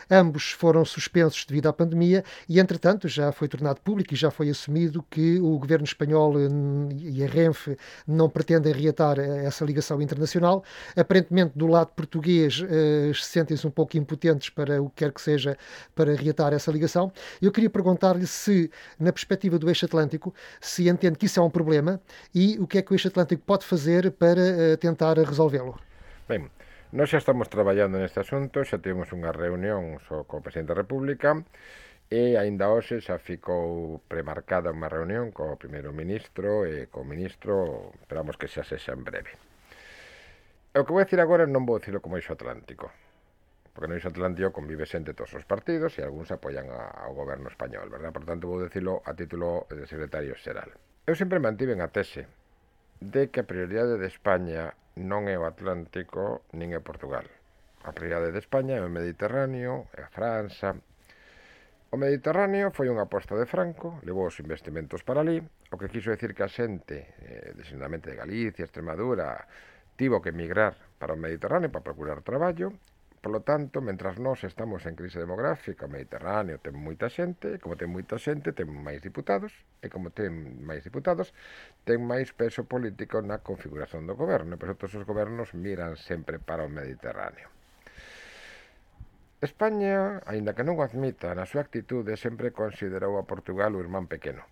Ambos 0.10 0.52
foram 0.52 0.86
suspensos 0.86 1.44
devido 1.44 1.68
à 1.68 1.74
pandemia 1.74 2.24
e, 2.48 2.62
entretanto, 2.62 3.10
já 3.10 3.34
foi 3.34 3.50
tornado 3.50 3.82
público 3.82 4.14
e 4.14 4.18
já 4.18 4.32
foi 4.32 4.50
assumido 4.50 5.04
que 5.10 5.42
o 5.42 5.60
governo 5.60 5.84
espanhol 5.84 6.38
hum, 6.38 6.88
e 6.98 7.26
a 7.26 7.28
Renfe 7.28 7.78
não 8.08 8.30
pretendem 8.30 8.72
reatar 8.72 9.20
essa 9.20 9.66
ligação 9.66 10.02
internacional. 10.02 10.64
Aparentemente, 10.96 11.52
do 11.58 11.68
lado 11.68 11.92
português, 11.94 12.62
uh, 12.62 13.14
sentem-se 13.14 13.68
um 13.68 13.72
pouco 13.72 13.98
impotentes 13.98 14.50
para 14.50 14.82
o 14.82 14.90
que 14.90 15.04
quer 15.04 15.12
que 15.12 15.22
seja 15.22 15.58
para 15.94 16.16
reatar 16.16 16.53
essa 16.56 16.72
ligação. 16.72 17.12
Eu 17.42 17.52
queria 17.52 17.70
perguntar-lhe 17.70 18.28
se, 18.28 18.72
na 19.00 19.12
perspectiva 19.12 19.60
do 19.60 19.70
eixo 19.70 19.86
Atlântico, 19.86 20.34
se 20.62 20.90
entende 20.90 21.18
que 21.18 21.26
isso 21.26 21.40
é 21.40 21.44
um 21.44 21.50
problema 21.50 22.02
e 22.34 22.58
o 22.60 22.68
que 22.68 22.78
é 22.78 22.82
que 22.82 22.92
o 22.92 22.96
eixo 22.96 23.08
Atlântico 23.08 23.44
pode 23.46 23.66
fazer 23.66 24.12
para 24.12 24.42
uh, 24.42 24.78
tentar 24.78 25.18
resolvê-lo. 25.18 25.80
Bem, 26.28 26.50
nós 26.92 27.10
xa 27.10 27.18
estamos 27.18 27.48
traballando 27.48 27.98
neste 27.98 28.20
asunto, 28.20 28.64
xa 28.64 28.78
tivemos 28.78 29.12
unha 29.12 29.34
reunión 29.34 29.98
co 30.30 30.46
Presidente 30.46 30.72
da 30.72 30.82
República 30.86 31.42
e 32.10 32.38
aínda 32.38 32.70
hoxe 32.70 33.02
xa 33.02 33.18
ficou 33.18 34.00
premarcada 34.06 34.70
unha 34.70 34.88
reunión 34.88 35.34
co 35.34 35.58
primeiro 35.58 35.90
ministro 35.90 36.70
e 36.70 36.88
co 36.94 37.02
ministro, 37.02 37.92
esperamos 37.98 38.38
que 38.38 38.46
xa 38.46 38.62
sexa 38.62 38.94
en 38.94 39.02
breve. 39.02 39.34
O 40.78 40.86
que 40.86 40.94
vou 40.94 41.02
decir 41.02 41.18
agora 41.18 41.50
non 41.50 41.66
vou 41.66 41.82
decirlo 41.82 42.02
como 42.02 42.18
eixo 42.18 42.38
Atlántico 42.38 42.94
Porque 43.74 43.90
no 43.90 43.98
Atlántico 43.98 44.54
convive 44.54 44.86
xente 44.86 45.18
todos 45.18 45.34
os 45.34 45.50
partidos 45.50 45.98
e 45.98 46.06
algúns 46.06 46.30
apoian 46.30 46.70
a, 46.70 47.10
ao 47.10 47.18
goberno 47.18 47.50
español, 47.50 47.90
verdad? 47.90 48.14
Por 48.14 48.24
tanto, 48.24 48.46
vou 48.46 48.62
decirlo 48.62 49.02
a 49.02 49.18
título 49.18 49.66
de 49.74 49.90
secretario 49.90 50.38
xeral. 50.38 50.70
Eu 51.10 51.18
sempre 51.18 51.42
mantiven 51.42 51.82
a 51.82 51.90
tese 51.90 52.30
de 53.02 53.34
que 53.34 53.42
a 53.42 53.50
prioridade 53.50 53.98
de 53.98 54.08
España 54.08 54.78
non 54.96 55.26
é 55.26 55.36
o 55.36 55.50
Atlántico 55.50 56.46
nin 56.54 56.72
é 56.72 56.80
Portugal. 56.80 57.26
A 57.84 57.92
prioridade 57.92 58.32
de 58.32 58.40
España 58.40 58.78
é 58.78 58.82
o 58.86 58.94
Mediterráneo, 58.94 59.90
é 59.98 60.06
a 60.06 60.14
França, 60.14 60.78
O 61.94 61.98
Mediterráneo 61.98 62.74
foi 62.74 62.90
unha 62.90 63.06
aposta 63.06 63.38
de 63.38 63.46
Franco, 63.46 64.02
levou 64.02 64.26
os 64.26 64.42
investimentos 64.42 65.06
para 65.06 65.22
ali, 65.22 65.38
o 65.70 65.78
que 65.78 65.94
quiso 65.94 66.10
decir 66.10 66.34
que 66.34 66.42
a 66.42 66.50
xente, 66.50 66.98
eh, 67.22 67.54
designadamente 67.54 68.10
de 68.10 68.18
Galicia, 68.18 68.66
Extremadura, 68.66 69.46
tivo 69.94 70.18
que 70.18 70.34
emigrar 70.34 70.74
para 70.98 71.14
o 71.14 71.22
Mediterráneo 71.22 71.70
para 71.70 71.86
procurar 71.86 72.26
traballo, 72.26 72.74
Por 73.24 73.32
lo 73.32 73.40
tanto, 73.40 73.80
mentras 73.80 74.20
nós 74.20 74.44
estamos 74.44 74.84
en 74.84 75.00
crise 75.00 75.16
demográfica, 75.16 75.88
o 75.88 75.94
Mediterráneo 75.96 76.60
ten 76.60 76.76
moita 76.76 77.08
xente, 77.08 77.56
e 77.56 77.58
como 77.64 77.80
ten 77.80 77.88
moita 77.88 78.20
xente, 78.20 78.52
ten 78.52 78.68
máis 78.68 79.00
diputados, 79.00 79.56
e 79.80 79.88
como 79.88 80.12
ten 80.12 80.60
máis 80.68 80.84
diputados, 80.84 81.32
ten 81.88 82.04
máis 82.04 82.36
peso 82.36 82.68
político 82.68 83.24
na 83.24 83.40
configuración 83.40 84.04
do 84.12 84.20
goberno, 84.20 84.52
e 84.56 84.60
por 84.60 84.76
todos 84.76 85.00
os 85.00 85.08
gobernos 85.08 85.56
miran 85.56 85.96
sempre 85.96 86.36
para 86.36 86.68
o 86.68 86.70
Mediterráneo. 86.70 87.48
España, 89.40 90.20
aínda 90.28 90.52
que 90.52 90.68
non 90.68 90.76
o 90.76 90.84
admita, 90.84 91.32
na 91.32 91.48
súa 91.48 91.64
actitude 91.64 92.20
sempre 92.20 92.52
considerou 92.52 93.16
a 93.16 93.24
Portugal 93.24 93.72
o 93.72 93.80
irmán 93.80 94.12
pequeno, 94.12 94.44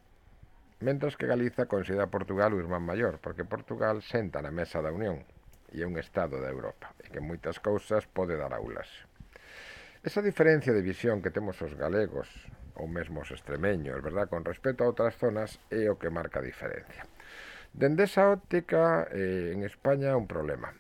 mentras 0.80 1.20
que 1.20 1.28
Galiza 1.28 1.68
considera 1.68 2.08
a 2.08 2.14
Portugal 2.16 2.56
o 2.56 2.62
irmán 2.64 2.88
maior, 2.88 3.20
porque 3.20 3.44
Portugal 3.44 4.00
senta 4.00 4.40
na 4.40 4.56
mesa 4.56 4.80
da 4.80 4.96
Unión, 4.96 5.28
e 5.72 5.82
é 5.82 5.88
un 5.88 5.96
estado 5.96 6.38
da 6.44 6.52
Europa, 6.52 6.92
e 7.00 7.08
que 7.08 7.24
moitas 7.24 7.64
cousas 7.64 8.04
pode 8.06 8.36
dar 8.36 8.52
aulas. 8.52 8.88
Esa 10.04 10.22
diferencia 10.22 10.76
de 10.76 10.84
visión 10.84 11.24
que 11.24 11.32
temos 11.32 11.56
os 11.64 11.74
galegos, 11.80 12.28
ou 12.76 12.92
mesmo 12.92 13.24
os 13.24 13.32
extremeños, 13.32 14.04
verdad, 14.04 14.28
con 14.28 14.44
respecto 14.44 14.84
a 14.84 14.92
outras 14.92 15.16
zonas, 15.16 15.62
é 15.72 15.88
o 15.88 15.96
que 15.96 16.12
marca 16.12 16.40
a 16.40 16.48
diferencia. 16.48 17.08
Dende 17.72 18.04
esa 18.04 18.28
óptica, 18.28 19.08
eh, 19.16 19.56
en 19.56 19.64
España 19.64 20.18
un 20.20 20.28
problema. 20.28 20.76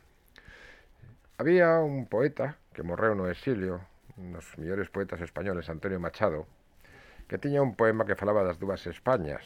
Había 1.39 1.79
un 1.79 2.05
poeta 2.05 2.59
que 2.75 2.83
morreu 2.83 3.15
no 3.15 3.31
exilio, 3.31 3.87
nos 4.19 4.57
mellores 4.59 4.91
poetas 4.91 5.23
españoles, 5.23 5.71
Antonio 5.71 5.99
Machado, 6.03 6.45
que 7.31 7.39
tiña 7.39 7.63
un 7.63 7.79
poema 7.79 8.03
que 8.03 8.19
falaba 8.19 8.43
das 8.43 8.59
dúas 8.59 8.83
Españas, 8.91 9.45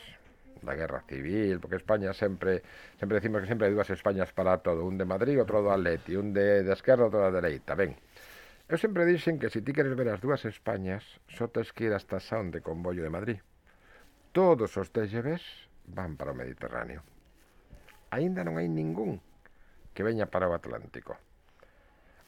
da 0.62 0.76
guerra 0.76 1.04
civil, 1.08 1.60
porque 1.60 1.76
España 1.76 2.13
sempre 2.13 2.63
sempre 3.00 3.20
decimos 3.20 3.41
que 3.41 3.48
sempre 3.48 3.68
hai 3.68 3.74
dúas 3.74 3.89
Españas 3.91 4.32
para 4.32 4.62
todo, 4.63 4.86
un 4.86 4.96
de 4.96 5.04
Madrid, 5.04 5.36
outro 5.41 5.60
do 5.60 5.72
Atleti, 5.74 6.15
un 6.15 6.32
de, 6.32 6.63
de 6.63 6.72
esquerda, 6.72 7.08
outro 7.08 7.20
da 7.20 7.32
dereita, 7.34 7.76
ben. 7.76 7.96
Eu 8.65 8.78
sempre 8.82 9.06
dixen 9.06 9.38
que 9.38 9.52
se 9.52 9.62
ti 9.62 9.76
queres 9.76 9.94
ver 9.94 10.10
as 10.10 10.22
dúas 10.22 10.41
Españas, 10.46 11.04
só 11.30 11.52
tes 11.52 11.70
que 11.76 11.89
ir 11.89 11.94
hasta 11.94 12.24
Sound 12.24 12.56
de 12.56 12.62
Convollo 12.63 13.04
de 13.06 13.12
Madrid. 13.13 13.39
Todos 14.32 14.76
os 14.78 14.89
TGVs 14.89 15.44
van 15.91 16.18
para 16.18 16.34
o 16.34 16.38
Mediterráneo. 16.38 17.06
Aínda 18.10 18.41
non 18.41 18.58
hai 18.58 18.65
ningún 18.65 19.22
que 19.94 20.02
veña 20.02 20.26
para 20.28 20.50
o 20.50 20.56
Atlántico 20.56 21.15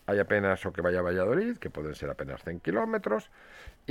hai 0.07 0.23
apenas 0.23 0.63
o 0.63 0.71
que 0.71 0.79
vai 0.79 0.95
a 0.95 1.03
Valladolid, 1.03 1.59
que 1.59 1.67
poden 1.67 1.91
ser 1.91 2.07
apenas 2.07 2.39
100 2.39 2.63
km, 2.63 2.95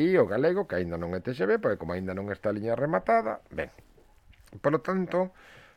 e 0.00 0.16
o 0.16 0.24
galego, 0.24 0.64
que 0.64 0.80
aínda 0.80 0.96
non 0.96 1.12
é 1.12 1.20
TGV, 1.20 1.60
porque 1.60 1.76
como 1.76 1.92
aínda 1.92 2.16
non 2.16 2.32
está 2.32 2.48
a 2.48 2.56
liña 2.56 2.72
rematada, 2.72 3.44
ben, 3.52 3.68
Por 4.60 4.72
lo 4.72 4.80
tanto, 4.80 5.32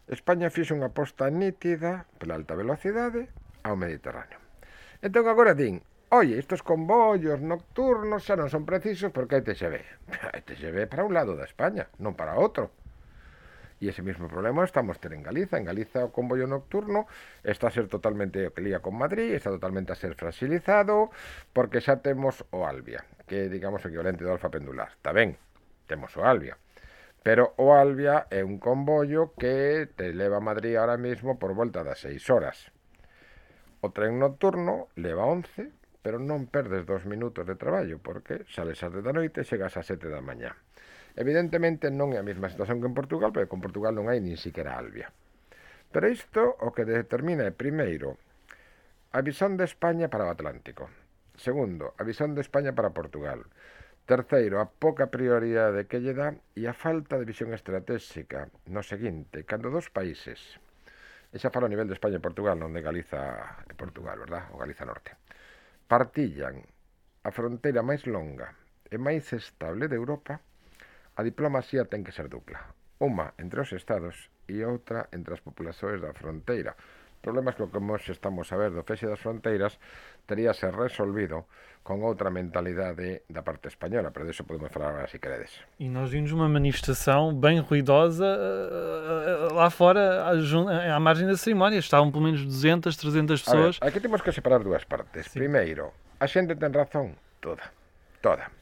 España 0.09 0.49
fixe 0.49 0.73
unha 0.73 0.89
aposta 0.89 1.29
nítida 1.29 2.09
pela 2.17 2.33
alta 2.33 2.57
velocidade 2.57 3.29
ao 3.61 3.77
Mediterráneo. 3.77 4.41
Entón 5.05 5.29
agora 5.29 5.53
din, 5.53 5.85
oye, 6.09 6.41
estos 6.41 6.65
convollos 6.65 7.37
nocturnos 7.45 8.25
xa 8.25 8.33
non 8.33 8.49
son 8.49 8.65
precisos 8.65 9.13
porque 9.13 9.37
hai 9.37 9.45
TGV. 9.45 9.75
Hai 10.33 10.41
TGV 10.41 10.89
para 10.89 11.05
un 11.05 11.13
lado 11.13 11.37
da 11.37 11.45
España, 11.45 11.93
non 12.01 12.17
para 12.17 12.33
outro. 12.41 12.73
E 13.79 13.87
ese 13.87 14.03
mesmo 14.03 14.27
problema 14.27 14.65
estamos 14.65 14.99
ter 14.99 15.15
en 15.15 15.23
Galiza. 15.23 15.55
En 15.55 15.69
Galiza 15.69 16.03
o 16.03 16.11
convollo 16.11 16.49
nocturno 16.49 17.07
está 17.45 17.69
a 17.69 17.75
ser 17.75 17.87
totalmente 17.87 18.49
o 18.49 18.51
que 18.51 18.65
lía 18.65 18.83
con 18.83 18.97
Madrid, 18.97 19.31
está 19.37 19.53
totalmente 19.53 19.93
a 19.93 19.99
ser 19.99 20.17
fragilizado, 20.19 21.13
porque 21.53 21.79
xa 21.79 22.01
temos 22.03 22.43
o 22.51 22.67
Albia, 22.67 23.05
que 23.29 23.47
digamos 23.47 23.85
o 23.85 23.87
equivalente 23.87 24.25
do 24.25 24.33
alfa 24.33 24.51
pendular. 24.51 24.91
Está 24.97 25.15
ben, 25.15 25.37
temos 25.87 26.11
o 26.17 26.25
Albia 26.25 26.59
Pero 27.23 27.53
o 27.59 27.75
Albia 27.75 28.27
é 28.31 28.47
un 28.47 28.63
convollo 28.63 29.35
que 29.35 29.91
te 29.95 30.15
leva 30.15 30.39
a 30.39 30.45
Madrid 30.45 30.79
ahora 30.79 30.95
mismo 30.95 31.35
por 31.35 31.51
volta 31.53 31.83
das 31.83 31.99
6 32.07 32.29
horas. 32.31 32.71
O 33.83 33.91
tren 33.91 34.19
nocturno 34.19 34.87
leva 34.95 35.27
11, 35.27 35.71
pero 35.99 36.19
non 36.19 36.47
perdes 36.47 36.87
dos 36.87 37.03
minutos 37.03 37.43
de 37.43 37.59
traballo, 37.59 37.99
porque 37.99 38.47
sales 38.47 38.79
ás 38.79 38.91
10 38.95 39.03
da 39.03 39.11
noite 39.11 39.43
e 39.43 39.47
chegas 39.47 39.75
ás 39.75 39.87
7 39.87 40.07
da 40.07 40.23
mañá. 40.23 40.55
Evidentemente 41.19 41.91
non 41.91 42.15
é 42.15 42.17
a 42.19 42.27
mesma 42.27 42.47
situación 42.47 42.79
que 42.79 42.87
en 42.87 42.95
Portugal, 42.95 43.35
porque 43.35 43.51
con 43.51 43.59
Portugal 43.59 43.91
non 43.91 44.07
hai 44.07 44.23
nin 44.23 44.39
siquiera 44.39 44.79
Albia. 44.79 45.11
Pero 45.91 46.07
isto 46.07 46.55
o 46.63 46.71
que 46.71 46.87
determina 46.87 47.43
é, 47.43 47.51
primeiro, 47.51 48.15
a 49.11 49.19
visón 49.19 49.59
de 49.59 49.67
España 49.67 50.07
para 50.07 50.29
o 50.29 50.31
Atlántico. 50.31 50.87
Segundo, 51.35 51.97
a 51.99 52.03
visón 52.07 52.35
de 52.35 52.41
España 52.45 52.71
para 52.71 52.95
Portugal. 52.95 53.43
Terceiro, 54.09 54.57
a 54.59 54.65
poca 54.65 55.05
prioridade 55.05 55.85
que 55.85 56.01
lle 56.01 56.17
dá 56.17 56.33
e 56.57 56.65
a 56.65 56.73
falta 56.73 57.21
de 57.21 57.29
visión 57.29 57.53
estratégica 57.53 58.49
no 58.65 58.81
seguinte, 58.81 59.45
cando 59.45 59.69
dos 59.69 59.93
países, 59.93 60.57
e 61.29 61.37
xa 61.37 61.53
falo 61.53 61.69
a 61.69 61.73
nivel 61.77 61.85
de 61.85 61.93
España 61.93 62.17
e 62.17 62.25
Portugal, 62.25 62.57
non 62.57 62.73
de 62.73 62.81
Galiza 62.81 63.61
e 63.69 63.77
Portugal, 63.77 64.17
verdad? 64.17 64.49
O 64.49 64.57
Galiza 64.57 64.89
Norte, 64.89 65.13
partillan 65.85 66.57
a 67.21 67.29
fronteira 67.29 67.85
máis 67.85 68.09
longa 68.09 68.57
e 68.89 68.97
máis 68.97 69.29
estable 69.29 69.85
de 69.85 70.01
Europa, 70.01 70.41
a 71.13 71.21
diplomacia 71.21 71.85
ten 71.85 72.01
que 72.01 72.09
ser 72.09 72.33
dupla. 72.33 72.65
Uma 72.97 73.37
entre 73.37 73.61
os 73.61 73.69
estados 73.77 74.33
e 74.49 74.65
outra 74.65 75.05
entre 75.13 75.37
as 75.37 75.45
populações 75.45 76.01
da 76.01 76.17
fronteira. 76.17 76.73
Problemas 77.21 77.53
que, 77.53 77.67
como 77.69 77.93
estamos 78.01 78.49
a 78.49 78.57
ver 78.57 78.73
do 78.73 78.81
fexe 78.81 79.05
das 79.05 79.21
fronteiras, 79.21 79.77
teríase 80.29 80.69
resolvido 80.69 81.49
con 81.81 82.05
outra 82.05 82.29
mentalidade 82.29 83.25
da 83.25 83.41
parte 83.41 83.65
española, 83.65 84.13
pero 84.13 84.29
disso 84.29 84.45
podemos 84.45 84.69
falar 84.69 84.93
agora 84.93 85.09
se 85.09 85.17
queredes. 85.17 85.57
E 85.81 85.89
nós 85.89 86.13
vimos 86.13 86.29
uma 86.29 86.45
manifestação 86.45 87.33
bem 87.33 87.57
ruidosa 87.65 88.29
uh, 88.29 89.57
lá 89.57 89.73
fora, 89.73 90.29
à, 90.29 90.99
margem 91.01 91.25
da 91.25 91.33
cerimónia. 91.33 91.81
Estavam 91.81 92.13
pelo 92.13 92.29
menos 92.29 92.45
200, 92.45 92.93
300 92.93 93.41
pessoas. 93.41 93.79
Ver, 93.81 93.87
aqui 93.89 93.99
temos 93.99 94.21
que 94.21 94.29
separar 94.29 94.61
dúas 94.61 94.85
partes. 94.85 95.33
Sí. 95.33 95.39
Primeiro, 95.39 95.89
a 96.21 96.29
xente 96.29 96.53
ten 96.53 96.69
razón 96.69 97.17
toda, 97.41 97.73
toda. 98.21 98.53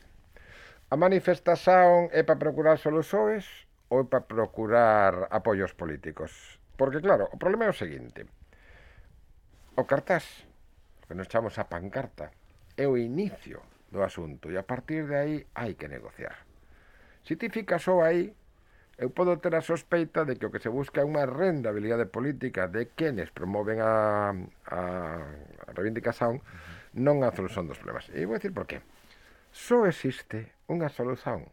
A 0.87 0.95
manifestación 0.95 2.07
é 2.15 2.23
para 2.23 2.39
procurar 2.39 2.79
soluções 2.79 3.67
ou 3.91 4.01
é 4.01 4.07
para 4.07 4.23
procurar 4.23 5.27
apoios 5.35 5.75
políticos? 5.75 6.63
Porque 6.79 7.03
claro, 7.03 7.27
o 7.27 7.35
problema 7.35 7.67
é 7.67 7.69
o 7.69 7.75
seguinte 7.75 8.23
O 9.77 9.85
cartaz, 9.85 10.46
que 11.07 11.15
nos 11.15 11.31
chamamos 11.31 11.57
a 11.57 11.71
pancarta, 11.71 12.29
é 12.75 12.85
o 12.85 12.99
inicio 12.99 13.63
do 13.89 14.03
asunto 14.03 14.51
e 14.51 14.59
a 14.59 14.67
partir 14.67 15.07
de 15.07 15.15
aí 15.15 15.35
hai 15.55 15.79
que 15.79 15.87
negociar. 15.87 16.43
Se 17.23 17.39
ti 17.39 17.49
ficas 17.49 17.83
só 17.83 18.03
aí, 18.03 18.35
eu 18.97 19.09
podo 19.11 19.37
ter 19.37 19.53
a 19.55 19.61
sospeita 19.61 20.25
de 20.25 20.35
que 20.35 20.45
o 20.45 20.51
que 20.51 20.59
se 20.59 20.69
busca 20.69 21.01
é 21.01 21.05
unha 21.05 21.23
rendabilidade 21.29 22.09
política 22.09 22.65
de 22.65 22.89
quenes 22.97 23.29
promoven 23.29 23.77
a, 23.79 24.33
a, 24.67 24.79
a 25.67 25.69
reivindicación 25.77 26.41
non 26.97 27.21
a 27.21 27.29
solución 27.29 27.69
dos 27.69 27.77
problemas. 27.77 28.09
E 28.09 28.25
vou 28.25 28.41
dicir 28.41 28.51
por 28.51 28.65
qué. 28.65 28.81
Só 29.53 29.85
existe 29.85 30.49
unha 30.65 30.89
solución. 30.89 31.45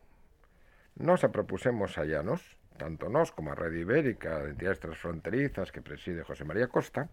Nos 0.96 1.20
a 1.20 1.28
propusemos 1.28 2.00
a 2.00 2.08
Llanos, 2.08 2.40
tanto 2.80 3.12
nós 3.12 3.28
como 3.30 3.52
a 3.52 3.58
Rede 3.58 3.84
Ibérica 3.84 4.40
de 4.40 4.56
Entidades 4.56 4.80
Transfronterizas 4.80 5.68
que 5.68 5.84
preside 5.84 6.24
José 6.24 6.48
María 6.48 6.72
Costa, 6.72 7.12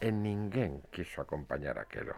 e 0.00 0.08
ninguén 0.12 0.80
quiso 0.88 1.20
acompañar 1.20 1.76
aquelo 1.76 2.14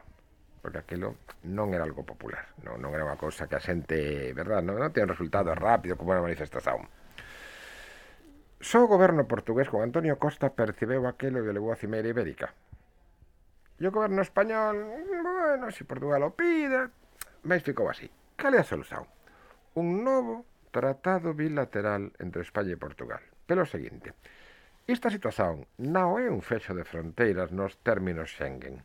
porque 0.65 0.79
aquilo 0.79 1.21
non 1.45 1.77
era 1.77 1.85
algo 1.85 2.09
popular, 2.09 2.57
non, 2.65 2.81
non 2.81 2.97
era 2.97 3.05
unha 3.05 3.21
cousa 3.21 3.45
que 3.45 3.53
a 3.53 3.61
xente, 3.61 4.33
verdad, 4.33 4.65
non, 4.65 4.81
non 4.81 4.97
ten 4.97 5.05
resultado 5.05 5.53
rápido 5.53 5.93
como 5.93 6.17
unha 6.17 6.25
manifestación. 6.25 6.89
Só 8.65 8.81
o 8.81 8.89
goberno 8.89 9.29
portugués 9.29 9.69
con 9.69 9.85
Antonio 9.85 10.17
Costa 10.17 10.57
percibeu 10.57 11.05
aquilo 11.05 11.45
e 11.45 11.53
levou 11.53 11.69
a 11.69 11.77
Cimeira 11.77 12.09
Ibérica. 12.09 12.57
E 13.77 13.85
o 13.85 13.93
goberno 13.93 14.25
español, 14.25 15.05
bueno, 15.05 15.69
se 15.69 15.85
si 15.85 15.85
Portugal 15.85 16.25
o 16.25 16.33
pide, 16.33 16.89
mas 17.45 17.61
ficou 17.61 17.93
así. 17.93 18.09
Cal 18.41 18.57
é 18.57 18.65
a 18.65 18.65
solución? 18.65 19.05
Un 19.77 20.01
novo 20.01 20.49
tratado 20.73 21.37
bilateral 21.37 22.09
entre 22.17 22.41
España 22.41 22.73
e 22.73 22.81
Portugal. 22.81 23.21
Pelo 23.45 23.69
seguinte, 23.69 24.17
Esta 24.87 25.09
situación 25.09 25.64
non 25.81 26.20
é 26.20 26.29
un 26.29 26.44
fecho 26.44 26.77
de 26.77 26.85
fronteiras 26.85 27.49
nos 27.57 27.81
términos 27.81 28.37
Schengen. 28.37 28.85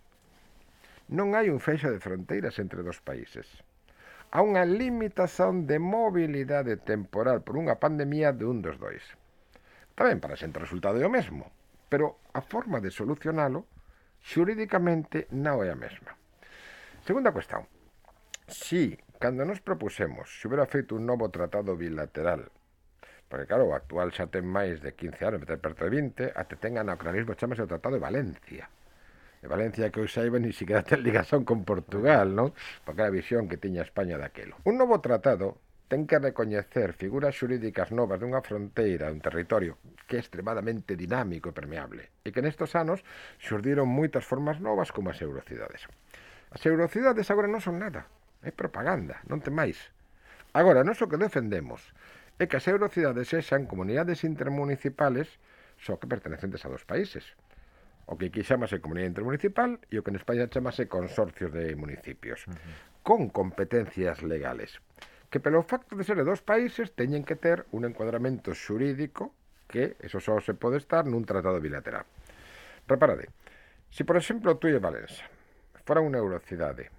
Non 1.11 1.35
hai 1.35 1.51
un 1.51 1.59
fecho 1.59 1.91
de 1.91 1.99
fronteiras 1.99 2.55
entre 2.63 2.87
dos 2.87 3.03
países. 3.03 3.43
Há 4.31 4.39
unha 4.39 4.63
limitación 4.63 5.67
de 5.67 5.75
mobilidade 5.75 6.79
temporal 6.79 7.43
por 7.43 7.59
unha 7.59 7.83
pandemia 7.83 8.31
de 8.31 8.47
un 8.47 8.63
dos 8.63 8.79
dois. 8.79 9.03
Tamén 9.99 10.23
para 10.23 10.39
xente 10.39 10.63
resultado 10.63 11.03
é 11.03 11.05
o 11.05 11.11
mesmo, 11.11 11.51
pero 11.91 12.23
a 12.31 12.39
forma 12.39 12.79
de 12.79 12.95
solucionalo 12.95 13.67
xurídicamente 14.23 15.27
non 15.35 15.59
é 15.59 15.67
a 15.67 15.75
mesma. 15.75 16.15
Segunda 17.03 17.35
cuestión. 17.35 17.67
Si, 18.47 18.95
cando 19.19 19.43
nos 19.43 19.59
propusemos, 19.59 20.31
se 20.31 20.47
hubiera 20.47 20.63
feito 20.63 20.95
un 20.95 21.03
novo 21.03 21.27
tratado 21.27 21.75
bilateral 21.75 22.47
Porque 23.29 23.45
claro, 23.45 23.69
o 23.69 23.77
actual 23.77 24.09
xa 24.09 24.25
ten 24.25 24.41
máis 24.41 24.81
de 24.81 24.97
15 24.97 25.21
anos, 25.21 25.39
meter 25.45 25.61
perto 25.61 25.85
de 25.85 25.93
20, 25.93 26.33
até 26.33 26.57
ten 26.57 26.81
anacronismo, 26.81 27.37
chamase 27.37 27.61
o 27.61 27.69
Tratado 27.69 27.95
de 27.95 28.01
Valencia. 28.01 28.65
De 29.39 29.47
Valencia 29.47 29.93
que 29.93 30.01
eu 30.01 30.09
saiba 30.09 30.41
ni 30.41 30.49
siquiera 30.51 30.81
ten 30.81 31.05
ligazón 31.05 31.45
con 31.45 31.61
Portugal, 31.61 32.33
non? 32.33 32.57
Porque 32.81 33.05
era 33.05 33.13
a 33.13 33.15
visión 33.15 33.45
que 33.45 33.61
tiña 33.61 33.85
España 33.85 34.17
daquelo. 34.17 34.57
Un 34.65 34.81
novo 34.81 34.97
tratado 34.97 35.61
ten 35.89 36.09
que 36.09 36.17
recoñecer 36.17 36.97
figuras 36.97 37.37
xurídicas 37.37 37.93
novas 37.93 38.17
dunha 38.17 38.41
fronteira, 38.41 39.13
un 39.13 39.21
territorio 39.21 39.77
que 40.09 40.17
é 40.17 40.21
extremadamente 40.21 40.97
dinámico 40.97 41.49
e 41.49 41.57
permeable, 41.57 42.09
e 42.25 42.33
que 42.33 42.41
nestos 42.41 42.73
anos 42.73 43.05
xurdiron 43.37 43.89
moitas 43.89 44.25
formas 44.25 44.57
novas 44.57 44.89
como 44.89 45.13
as 45.13 45.21
eurocidades. 45.21 45.85
As 46.49 46.65
eurocidades 46.65 47.29
agora 47.29 47.49
non 47.49 47.61
son 47.61 47.77
nada, 47.77 48.09
é 48.41 48.49
propaganda, 48.49 49.21
non 49.29 49.37
te 49.37 49.53
máis. 49.53 49.77
Agora, 50.53 50.81
non 50.81 50.97
o 50.97 51.09
que 51.09 51.21
defendemos 51.21 51.93
é 52.39 52.47
que 52.47 52.55
as 52.55 52.65
eurocidades 52.71 53.27
sexan 53.27 53.67
comunidades 53.67 54.23
intermunicipais 54.23 55.27
só 55.79 55.99
que 55.99 56.07
pertenecentes 56.07 56.63
a 56.65 56.71
dos 56.71 56.87
países. 56.87 57.35
O 58.07 58.17
que 58.17 58.31
aquí 58.31 58.41
chamase 58.43 58.81
comunidade 58.81 59.11
intermunicipal 59.13 59.79
e 59.91 59.99
o 59.99 60.03
que 60.03 60.11
en 60.11 60.19
España 60.19 60.49
chamase 60.49 60.87
consorcios 60.87 61.51
de 61.53 61.75
municipios, 61.75 62.47
uh 62.47 62.55
-huh. 62.55 63.03
con 63.03 63.29
competencias 63.29 64.23
legales, 64.23 64.81
que 65.29 65.39
pelo 65.39 65.61
facto 65.63 65.95
de 65.95 66.03
ser 66.03 66.17
de 66.17 66.25
dos 66.25 66.41
países 66.41 66.95
teñen 66.95 67.27
que 67.27 67.37
ter 67.37 67.67
un 67.75 67.85
encuadramento 67.85 68.55
xurídico 68.55 69.35
que 69.69 69.95
eso 70.01 70.17
só 70.19 70.41
se 70.41 70.57
pode 70.57 70.81
estar 70.81 71.05
nun 71.05 71.23
tratado 71.27 71.61
bilateral. 71.61 72.09
Reparade, 72.89 73.29
se 73.93 74.01
si 74.01 74.03
por 74.03 74.17
exemplo 74.17 74.57
tú 74.57 74.65
e 74.65 74.81
Valença 74.81 75.27
fora 75.85 76.01
unha 76.01 76.17
eurocidade 76.17 76.89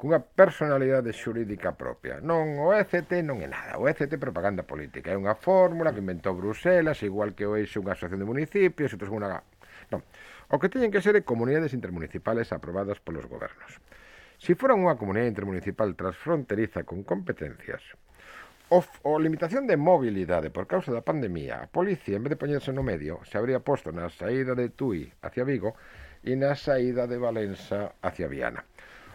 cunha 0.00 0.16
personalidade 0.16 1.12
xurídica 1.12 1.76
propia. 1.76 2.24
Non 2.24 2.56
o 2.56 2.72
ECT 2.72 3.20
non 3.20 3.44
é 3.44 3.48
nada, 3.52 3.76
o 3.76 3.84
ECT 3.84 4.16
é 4.16 4.24
propaganda 4.24 4.64
política, 4.64 5.12
é 5.12 5.16
unha 5.20 5.36
fórmula 5.36 5.92
que 5.92 6.00
inventou 6.00 6.32
Bruselas, 6.32 7.04
igual 7.04 7.36
que 7.36 7.44
o 7.44 7.52
eixo 7.52 7.84
unha 7.84 7.92
asociación 7.92 8.24
de 8.24 8.30
municipios, 8.32 8.96
outros 8.96 9.12
unha... 9.12 9.44
Non, 9.92 10.00
o 10.48 10.56
que 10.56 10.72
teñen 10.72 10.88
que 10.88 11.04
ser 11.04 11.20
é 11.20 11.22
comunidades 11.22 11.76
intermunicipales 11.76 12.48
aprobadas 12.48 12.96
polos 12.96 13.28
gobernos. 13.28 13.76
Se 14.40 14.50
si 14.50 14.52
foran 14.56 14.80
unha 14.80 14.96
comunidade 14.96 15.36
intermunicipal 15.36 15.92
transfronteriza 15.92 16.88
con 16.88 17.04
competencias, 17.04 17.84
O, 18.70 18.86
o 19.02 19.18
limitación 19.18 19.66
de 19.66 19.74
mobilidade 19.74 20.48
por 20.54 20.70
causa 20.70 20.94
da 20.94 21.02
pandemia, 21.02 21.58
a 21.58 21.66
policía, 21.66 22.14
en 22.14 22.22
vez 22.22 22.38
de 22.38 22.38
poñerse 22.38 22.70
no 22.70 22.86
medio, 22.86 23.18
se 23.26 23.34
habría 23.34 23.66
posto 23.66 23.90
na 23.90 24.06
saída 24.14 24.54
de 24.54 24.70
Tui 24.70 25.10
hacia 25.26 25.42
Vigo 25.42 25.74
e 26.22 26.38
na 26.38 26.54
saída 26.54 27.10
de 27.10 27.18
Valença 27.18 27.98
hacia 27.98 28.30
Viana 28.30 28.62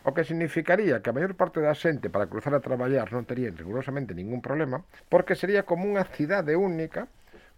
o 0.05 0.13
que 0.13 0.23
significaría 0.23 1.01
que 1.01 1.09
a 1.09 1.17
maior 1.17 1.33
parte 1.33 1.59
da 1.65 1.73
xente 1.73 2.13
para 2.13 2.29
cruzar 2.29 2.53
a 2.53 2.61
traballar 2.61 3.09
non 3.09 3.25
terían 3.25 3.57
rigurosamente 3.57 4.13
ningún 4.13 4.45
problema, 4.45 4.85
porque 5.09 5.33
sería 5.33 5.65
como 5.65 5.89
unha 5.89 6.05
cidade 6.05 6.53
única 6.53 7.09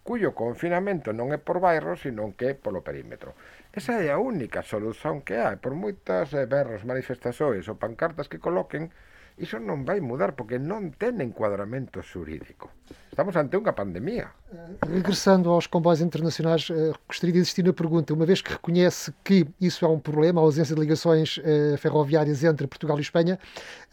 cuyo 0.07 0.31
confinamento 0.31 1.11
non 1.11 1.35
é 1.35 1.39
por 1.43 1.59
bairro, 1.59 1.99
sino 1.99 2.31
que 2.39 2.45
é 2.47 2.53
polo 2.55 2.79
perímetro. 2.79 3.35
Esa 3.75 3.99
é 3.99 4.07
a 4.07 4.23
única 4.23 4.63
solución 4.63 5.19
que 5.19 5.35
hai, 5.35 5.59
por 5.59 5.75
moitas 5.75 6.31
eh, 6.31 6.47
berros, 6.47 6.87
manifestaxoes 6.87 7.67
ou 7.67 7.75
pancartas 7.75 8.31
que 8.31 8.39
coloquen, 8.39 8.95
iso 9.37 9.59
non 9.59 9.85
vai 9.85 10.01
mudar 10.01 10.33
porque 10.33 10.57
non 10.57 10.89
ten 10.97 11.21
enquadramento 11.21 12.01
xurídico. 12.01 12.73
Estamos 13.13 13.37
ante 13.37 13.53
unha 13.53 13.73
pandemia. 13.73 14.33
Regressando 14.81 15.53
aos 15.53 15.69
comboios 15.69 16.01
internacionais, 16.01 16.69
eh, 16.73 16.89
gostaria 17.05 17.37
de 17.37 17.41
insistir 17.45 17.61
na 17.61 17.73
pergunta, 17.73 18.17
uma 18.17 18.25
vez 18.25 18.41
que 18.41 18.53
reconhece 18.57 19.13
que 19.21 19.45
isso 19.61 19.85
é 19.85 19.89
um 19.89 20.01
problema, 20.01 20.41
a 20.41 20.45
ausência 20.45 20.73
de 20.73 20.81
ligações 20.81 21.37
eh, 21.45 21.77
ferroviárias 21.77 22.41
entre 22.43 22.65
Portugal 22.65 22.97
e 22.97 23.05
Espanha, 23.05 23.37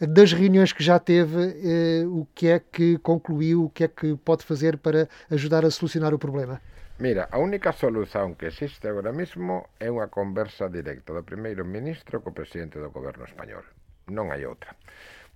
das 0.01 0.33
reuniões 0.33 0.73
que 0.73 0.83
já 0.83 0.97
teve, 0.97 1.53
eh, 1.61 2.05
o 2.09 2.25
que 2.33 2.49
é 2.49 2.59
que 2.59 2.97
concluiu, 2.97 3.65
o 3.65 3.69
que 3.69 3.85
é 3.85 3.87
que 3.87 4.17
pode 4.17 4.43
fazer 4.43 4.77
para 4.77 5.07
ajudar 5.29 5.65
a 5.65 5.69
solucionar 5.69 6.13
o 6.13 6.17
problema? 6.17 6.59
Mira, 6.97 7.27
a 7.29 7.37
única 7.37 7.73
solución 7.73 8.33
que 8.33 8.47
existe 8.47 8.87
agora 8.87 9.11
mesmo 9.11 9.69
é 9.77 9.91
unha 9.93 10.09
conversa 10.09 10.71
directa 10.73 11.13
do 11.13 11.21
primeiro 11.21 11.65
ministro 11.65 12.23
co 12.23 12.33
presidente 12.33 12.79
do 12.81 12.89
goberno 12.89 13.25
español. 13.25 13.61
Non 14.09 14.31
hai 14.31 14.45
outra 14.45 14.73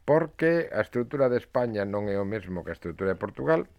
porque 0.10 0.68
a 0.74 0.82
estrutura 0.82 1.30
de 1.30 1.38
España 1.38 1.86
non 1.86 2.10
é 2.10 2.18
o 2.18 2.26
mesmo 2.26 2.66
que 2.66 2.74
a 2.74 2.78
estrutura 2.82 3.14
de 3.14 3.22
Portugal. 3.22 3.70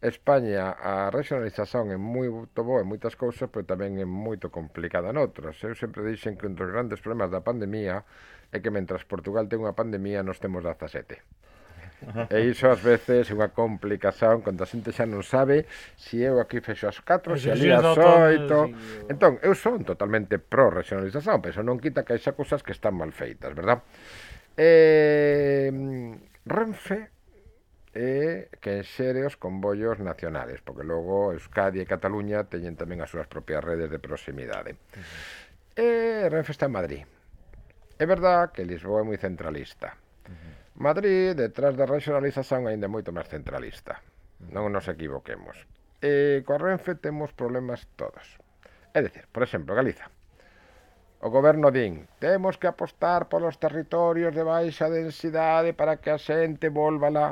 España, 0.00 0.72
a 0.72 1.12
regionalización 1.12 1.92
é 1.92 2.00
moito 2.00 2.64
boa 2.64 2.80
en 2.80 2.88
moitas 2.88 3.12
cousas, 3.12 3.52
pero 3.52 3.68
tamén 3.68 4.00
é 4.00 4.08
moito 4.08 4.48
complicada 4.48 5.12
en 5.12 5.20
outras. 5.20 5.60
Eu 5.60 5.76
sempre 5.76 6.00
dixen 6.08 6.40
que 6.40 6.48
un 6.48 6.56
dos 6.56 6.72
grandes 6.72 7.04
problemas 7.04 7.28
da 7.28 7.44
pandemia 7.44 8.08
é 8.48 8.56
que 8.64 8.72
mentras 8.72 9.04
Portugal 9.04 9.52
ten 9.52 9.60
unha 9.60 9.76
pandemia, 9.76 10.24
nós 10.24 10.40
temos 10.40 10.64
17. 10.64 11.20
E 12.32 12.38
iso 12.48 12.72
ás 12.72 12.80
veces 12.80 13.28
é 13.28 13.36
unha 13.36 13.52
complicación 13.52 14.40
cando 14.40 14.64
a 14.64 14.68
xente 14.68 14.96
xa 14.96 15.04
non 15.04 15.20
sabe 15.20 15.68
se 16.00 16.16
si 16.16 16.24
eu 16.24 16.40
aquí 16.40 16.64
fexo 16.64 16.88
as 16.88 17.04
4, 17.04 17.36
se 17.36 17.52
ali 17.52 17.68
as 17.68 17.84
8. 17.84 19.12
Entón, 19.12 19.36
eu 19.44 19.52
son 19.52 19.84
totalmente 19.84 20.40
pro 20.40 20.72
regionalización, 20.72 21.44
pero 21.44 21.52
iso 21.52 21.60
non 21.60 21.76
quita 21.76 22.00
que 22.00 22.16
haxa 22.16 22.32
cousas 22.32 22.64
que 22.64 22.72
están 22.72 22.96
mal 22.96 23.12
feitas, 23.12 23.52
verdad? 23.52 23.84
Eh, 24.56 25.70
Renfe 26.46 27.10
é 27.92 28.48
que 28.60 28.80
enxere 28.80 29.24
os 29.24 29.36
convollos 29.36 30.00
nacionales, 30.00 30.60
porque 30.60 30.84
logo 30.84 31.32
Euskadi 31.32 31.80
e 31.80 31.88
Cataluña 31.88 32.44
teñen 32.48 32.76
tamén 32.76 33.00
as 33.00 33.12
súas 33.12 33.28
propias 33.28 33.64
redes 33.64 33.88
de 33.92 34.00
proximidade. 34.00 34.76
Uh 34.76 35.00
-huh. 35.00 35.76
E 35.76 35.88
Renfe 36.32 36.52
está 36.52 36.68
en 36.68 36.76
Madrid. 36.76 37.02
É 38.00 38.04
verdad 38.04 38.52
que 38.52 38.68
Lisboa 38.68 39.00
é 39.00 39.08
moi 39.08 39.16
centralista. 39.20 39.96
Uh 40.24 40.32
-huh. 40.32 40.52
Madrid, 40.76 41.36
detrás 41.36 41.76
da 41.76 41.88
regionalización, 41.88 42.68
ainda 42.68 42.88
moito 42.88 43.12
máis 43.12 43.28
centralista. 43.28 44.00
Non 44.52 44.68
nos 44.72 44.88
equivoquemos. 44.88 45.56
E 46.04 46.44
coa 46.44 46.60
Renfe 46.60 46.96
temos 46.96 47.32
problemas 47.32 47.88
todos. 47.96 48.36
É 48.92 49.00
dicir, 49.00 49.24
por 49.32 49.44
exemplo, 49.44 49.72
Galiza. 49.76 50.12
O 51.20 51.30
goberno 51.30 51.72
din, 51.72 52.04
temos 52.20 52.60
que 52.60 52.68
apostar 52.68 53.24
polos 53.32 53.56
territorios 53.56 54.34
de 54.36 54.44
baixa 54.44 54.92
densidade 54.92 55.72
para 55.72 55.96
que 55.96 56.12
a 56.12 56.20
xente 56.20 56.68
volva 56.68 57.08
lá. 57.08 57.28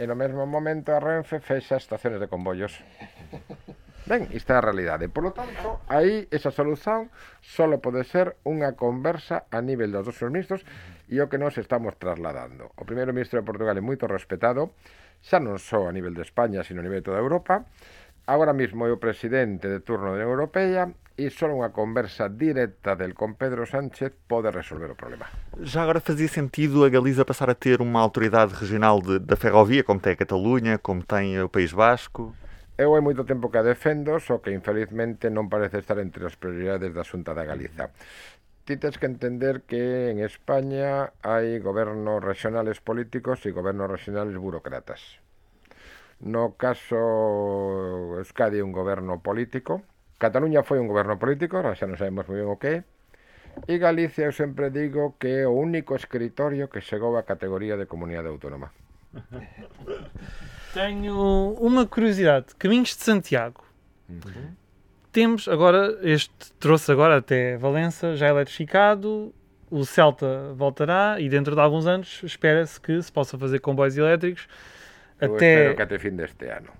E 0.00 0.04
no 0.08 0.16
mesmo 0.16 0.48
momento 0.48 0.96
a 0.96 1.00
Renfe 1.00 1.40
fecha 1.40 1.76
estaciones 1.76 2.20
de 2.20 2.28
convollos. 2.28 2.80
Ben, 4.06 4.30
isto 4.30 4.54
é 4.54 4.56
a 4.56 4.62
realidade. 4.62 5.10
Por 5.10 5.24
lo 5.24 5.32
tanto, 5.34 5.82
aí 5.90 6.30
esa 6.30 6.54
solución 6.54 7.10
só 7.42 7.66
pode 7.82 8.06
ser 8.06 8.38
unha 8.46 8.78
conversa 8.78 9.50
a 9.50 9.58
nivel 9.58 9.90
dos 9.90 10.06
dos 10.06 10.22
ministros 10.30 10.62
e 11.10 11.18
o 11.18 11.26
que 11.26 11.42
nos 11.42 11.58
estamos 11.58 11.98
trasladando. 11.98 12.70
O 12.78 12.86
primeiro 12.86 13.10
ministro 13.10 13.42
de 13.42 13.46
Portugal 13.50 13.74
é 13.74 13.82
moito 13.82 14.06
respetado, 14.06 14.78
xa 15.26 15.42
non 15.42 15.58
só 15.58 15.90
a 15.90 15.92
nivel 15.92 16.14
de 16.14 16.22
España, 16.22 16.62
sino 16.62 16.78
a 16.80 16.86
nivel 16.86 17.02
de 17.02 17.10
toda 17.10 17.18
Europa. 17.18 17.66
Agora 18.30 18.54
mesmo 18.54 18.86
é 18.86 18.94
o 18.94 19.02
presidente 19.02 19.66
de 19.66 19.82
turno 19.82 20.14
da 20.14 20.22
Europeia 20.22 20.86
Europea, 20.86 21.05
e 21.16 21.32
só 21.32 21.48
unha 21.48 21.72
conversa 21.72 22.28
directa 22.28 22.92
del 22.92 23.16
con 23.16 23.40
Pedro 23.40 23.64
Sánchez 23.64 24.12
pode 24.28 24.52
resolver 24.52 24.92
o 24.92 24.96
problema. 24.96 25.24
Já 25.64 25.80
agora 25.80 26.04
fazia 26.04 26.28
sentido 26.28 26.84
a 26.84 26.92
Galiza 26.92 27.24
passar 27.24 27.48
a 27.48 27.56
ter 27.56 27.80
uma 27.80 28.04
autoridade 28.04 28.52
regional 28.52 29.00
de, 29.00 29.16
da 29.18 29.34
ferrovia, 29.34 29.80
como 29.80 29.96
tem 29.96 30.12
a 30.12 30.20
Catalunha, 30.20 30.76
como 30.76 31.00
tem 31.00 31.40
o 31.40 31.48
País 31.48 31.72
Vasco? 31.72 32.36
Eu 32.76 32.92
hai 32.92 33.00
moito 33.00 33.24
tempo 33.24 33.48
que 33.48 33.56
a 33.56 33.64
defendo, 33.64 34.20
só 34.20 34.44
que 34.44 34.52
infelizmente 34.52 35.32
non 35.32 35.48
parece 35.48 35.80
estar 35.80 35.96
entre 35.96 36.28
as 36.28 36.36
prioridades 36.36 36.92
da 36.92 37.00
Xunta 37.00 37.32
da 37.32 37.48
Galiza. 37.48 37.88
Ti 38.68 38.76
tens 38.76 39.00
que 39.00 39.08
entender 39.08 39.64
que 39.64 40.12
en 40.12 40.20
España 40.20 41.16
hai 41.24 41.56
gobernos 41.64 42.20
regionales 42.20 42.84
políticos 42.84 43.40
e 43.48 43.56
gobernos 43.56 43.88
regionales 43.88 44.36
burocratas. 44.36 45.00
No 46.20 46.60
caso 46.60 48.20
Euskadi 48.20 48.60
é 48.60 48.66
un 48.66 48.76
goberno 48.76 49.24
político, 49.24 49.80
Cataluña 50.18 50.64
foi 50.64 50.80
un 50.80 50.88
goberno 50.88 51.18
político, 51.20 51.60
xa 51.76 51.84
non 51.84 52.00
sabemos 52.00 52.24
moi 52.24 52.40
ben 52.40 52.48
o 52.48 52.56
que 52.56 52.80
é, 52.80 52.84
e 53.68 53.78
Galicia 53.78 54.28
eu 54.28 54.32
sempre 54.32 54.70
digo 54.70 55.16
que 55.18 55.44
é 55.44 55.48
o 55.48 55.52
único 55.52 55.96
escritorio 55.96 56.68
que 56.68 56.80
chegou 56.80 57.16
á 57.16 57.22
categoría 57.24 57.76
de 57.76 57.84
comunidade 57.84 58.28
autónoma. 58.28 58.72
Tenho 60.74 61.56
uma 61.60 61.86
curiosidade. 61.86 62.54
Caminhos 62.58 62.96
de 62.96 63.02
Santiago. 63.02 63.64
Uhum. 64.08 64.52
Temos 65.12 65.48
agora, 65.48 65.96
este 66.02 66.52
trouxe 66.60 66.92
agora 66.92 67.16
até 67.16 67.56
Valença, 67.56 68.14
já 68.14 68.28
eletrificado, 68.28 69.32
o 69.70 69.84
Celta 69.84 70.52
voltará 70.54 71.16
e 71.18 71.28
dentro 71.28 71.54
de 71.54 71.60
alguns 71.60 71.86
anos 71.86 72.20
espera-se 72.22 72.78
que 72.80 73.00
se 73.00 73.10
possa 73.10 73.38
fazer 73.38 73.60
comboios 73.60 73.96
elétricos 73.96 74.46
Eu 75.18 75.34
até... 75.34 75.54
espero 75.54 75.76
que 75.76 75.82
até 75.82 75.98
fin 75.98 76.16
deste 76.16 76.46
ano. 76.46 76.72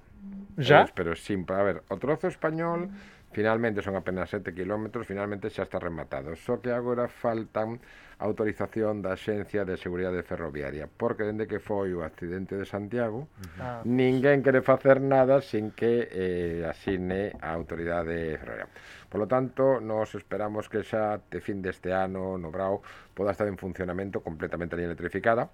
Já? 0.58 0.80
Eu 0.80 0.84
espero 0.84 1.16
sim, 1.16 1.42
para 1.42 1.64
ver, 1.64 1.82
o 1.88 1.96
trozo 1.96 2.28
español... 2.28 2.80
Uhum 2.80 3.15
Finalmente 3.36 3.82
son 3.82 3.96
apenas 3.96 4.30
7 4.30 4.54
km, 4.54 5.04
finalmente 5.04 5.52
xa 5.52 5.68
está 5.68 5.76
rematado. 5.76 6.32
Só 6.40 6.56
que 6.56 6.72
agora 6.72 7.04
faltan 7.04 7.76
autorización 8.16 9.04
da 9.04 9.12
Xencia 9.12 9.60
de 9.68 9.76
Seguridade 9.76 10.24
Ferroviaria, 10.24 10.88
porque 10.88 11.28
dende 11.28 11.44
que 11.44 11.60
foi 11.60 11.92
o 11.92 12.00
accidente 12.00 12.56
de 12.56 12.64
Santiago, 12.64 13.28
ah. 13.60 13.84
ninguén 13.84 14.40
quere 14.40 14.64
facer 14.64 15.04
nada 15.04 15.44
sin 15.44 15.76
que 15.76 16.08
eh, 16.08 16.64
asine 16.64 17.36
a 17.44 17.52
autoridade 17.52 18.40
ferroviaria. 18.40 18.72
Por 19.12 19.20
lo 19.20 19.28
tanto, 19.28 19.84
nos 19.84 20.16
esperamos 20.16 20.72
que 20.72 20.80
xa 20.80 21.20
te 21.20 21.44
fin 21.44 21.60
deste 21.60 21.92
ano 21.92 22.40
no 22.40 22.48
Brau 22.48 22.80
poda 23.12 23.36
estar 23.36 23.44
en 23.52 23.60
funcionamento 23.60 24.24
completamente 24.24 24.80
electrificada, 24.80 25.52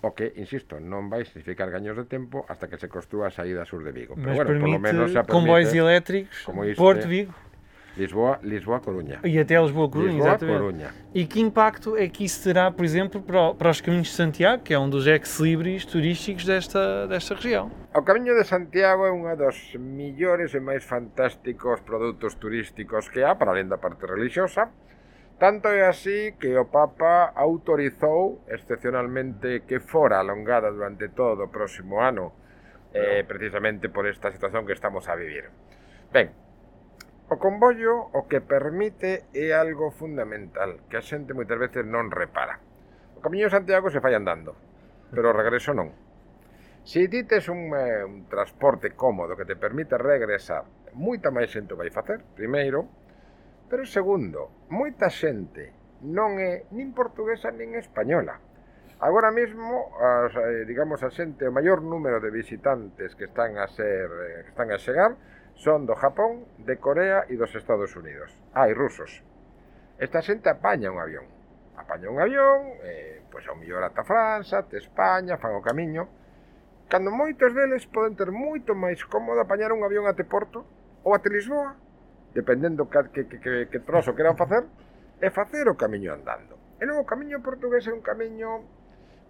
O 0.00 0.14
que, 0.14 0.32
insisto, 0.38 0.78
non 0.78 1.10
vai 1.10 1.26
significar 1.26 1.66
gaños 1.74 1.98
de 1.98 2.06
tempo 2.06 2.46
hasta 2.46 2.70
que 2.70 2.78
se 2.78 2.86
construa 2.86 3.28
a 3.28 3.32
saída 3.34 3.66
sur 3.66 3.82
de 3.82 3.90
Vigo. 3.90 4.14
Pero 4.14 4.30
Mas 4.30 4.36
bueno, 4.38 4.62
polo 4.62 4.78
menos 4.78 5.10
xa 5.10 5.26
permite... 5.26 5.34
Combois 5.34 5.74
eléctricos, 5.74 6.38
como 6.46 6.62
este, 6.62 6.78
Porto 6.78 7.10
Vigo. 7.10 7.34
Lisboa, 7.98 8.38
Lisboa 8.46 8.78
Coruña. 8.78 9.18
E 9.26 9.40
até 9.40 9.58
Lisboa 9.58 9.90
Coruña, 9.90 10.12
Lisboa, 10.12 10.28
exatamente. 10.30 10.58
Coruña. 10.62 10.88
E 11.10 11.26
que 11.26 11.40
impacto 11.42 11.98
é 11.98 12.06
que 12.06 12.22
isso 12.22 12.46
terá, 12.46 12.70
por 12.70 12.84
exemplo, 12.86 13.20
para, 13.20 13.54
para 13.58 13.70
os 13.74 13.80
caminhos 13.80 14.06
de 14.06 14.14
Santiago, 14.14 14.62
que 14.62 14.72
é 14.72 14.78
um 14.78 14.88
dos 14.88 15.10
ex-libris 15.10 15.84
turísticos 15.84 16.46
desta, 16.46 17.08
desta 17.08 17.34
região? 17.34 17.66
O 17.92 18.02
Camiño 18.02 18.38
de 18.38 18.44
Santiago 18.46 19.02
é 19.02 19.10
unha 19.10 19.34
dos 19.34 19.74
millores 19.74 20.54
e 20.54 20.60
máis 20.62 20.86
fantásticos 20.86 21.82
produtos 21.82 22.38
turísticos 22.38 23.10
que 23.10 23.18
há, 23.18 23.34
para 23.34 23.50
além 23.50 23.66
da 23.66 23.78
parte 23.82 24.06
religiosa, 24.06 24.70
Tanto 25.38 25.70
é 25.70 25.86
así 25.86 26.34
que 26.34 26.58
o 26.58 26.66
Papa 26.66 27.30
autorizou 27.30 28.42
excepcionalmente 28.50 29.62
que 29.70 29.78
fora 29.78 30.18
alongada 30.18 30.74
durante 30.74 31.14
todo 31.14 31.46
o 31.46 31.52
próximo 31.54 32.02
ano, 32.02 32.34
eh, 32.90 33.22
precisamente 33.22 33.86
por 33.86 34.10
esta 34.10 34.34
situación 34.34 34.66
que 34.66 34.74
estamos 34.74 35.06
a 35.06 35.14
vivir. 35.14 35.46
Ben, 36.10 36.34
o 37.30 37.38
convollo 37.38 38.10
o 38.18 38.26
que 38.26 38.42
permite 38.42 39.30
é 39.30 39.54
algo 39.54 39.94
fundamental, 39.94 40.82
que 40.90 40.98
a 40.98 41.06
xente 41.06 41.38
moitas 41.38 41.62
veces 41.62 41.86
non 41.86 42.10
repara. 42.10 42.58
O 43.14 43.22
camiño 43.22 43.46
de 43.46 43.54
Santiago 43.54 43.94
se 43.94 44.02
fai 44.02 44.18
andando, 44.18 44.58
pero 45.14 45.30
o 45.30 45.38
regreso 45.38 45.70
non. 45.70 45.94
Se 46.82 47.06
ti 47.06 47.22
tes 47.22 47.46
un, 47.46 47.70
eh, 47.78 48.02
un 48.02 48.26
transporte 48.26 48.90
cómodo 48.98 49.38
que 49.38 49.46
te 49.46 49.54
permite 49.54 50.02
regresar, 50.02 50.66
moita 50.98 51.30
máis 51.30 51.54
xente 51.54 51.78
vai 51.78 51.94
facer, 51.94 52.26
primeiro, 52.34 52.90
Pero 53.68 53.84
segundo, 53.84 54.64
moita 54.72 55.12
xente 55.12 55.76
non 56.08 56.40
é 56.40 56.64
nin 56.72 56.96
portuguesa 56.96 57.52
nin 57.52 57.76
española. 57.76 58.40
Agora 58.96 59.28
mesmo, 59.28 59.92
as, 60.00 60.32
eh, 60.32 60.64
digamos, 60.64 61.04
a 61.04 61.12
xente, 61.12 61.44
o 61.44 61.52
maior 61.52 61.84
número 61.84 62.16
de 62.16 62.32
visitantes 62.32 63.12
que 63.12 63.28
están 63.28 63.60
a 63.60 63.68
ser, 63.68 64.08
eh, 64.08 64.40
que 64.48 64.50
están 64.56 64.72
a 64.72 64.80
chegar, 64.80 65.20
son 65.52 65.84
do 65.84 65.92
Japón, 66.00 66.48
de 66.64 66.80
Corea 66.80 67.28
e 67.28 67.36
dos 67.36 67.52
Estados 67.52 67.92
Unidos. 67.92 68.32
Ah, 68.56 68.72
e 68.72 68.74
rusos. 68.74 69.20
Esta 70.00 70.24
xente 70.24 70.48
apaña 70.48 70.88
un 70.88 71.04
avión. 71.04 71.28
Apaña 71.76 72.08
un 72.08 72.24
avión, 72.24 72.72
eh, 72.88 73.20
pois 73.28 73.44
ao 73.52 73.58
mellor 73.60 73.84
ata 73.84 74.00
França, 74.00 74.64
ata 74.64 74.80
España, 74.80 75.36
fan 75.36 75.52
o 75.52 75.60
camiño. 75.60 76.08
Cando 76.88 77.12
moitos 77.12 77.52
deles 77.52 77.84
poden 77.84 78.16
ter 78.16 78.32
moito 78.32 78.72
máis 78.72 79.04
cómodo 79.04 79.44
apañar 79.44 79.76
un 79.76 79.84
avión 79.84 80.08
até 80.08 80.24
Porto 80.24 80.64
ou 81.04 81.12
até 81.12 81.28
Lisboa 81.28 81.76
dependendo 82.34 82.88
que, 82.88 83.10
que, 83.12 83.40
que, 83.40 83.68
que 83.68 83.78
trozo 83.80 84.14
queran 84.14 84.36
facer, 84.36 84.64
é 85.20 85.30
facer 85.30 85.66
o 85.68 85.76
camiño 85.76 86.14
andando. 86.14 86.58
E 86.78 86.86
logo 86.86 87.02
o 87.02 87.08
camiño 87.08 87.42
portugués 87.42 87.86
é 87.88 87.92
un 87.92 88.04
camiño, 88.04 88.62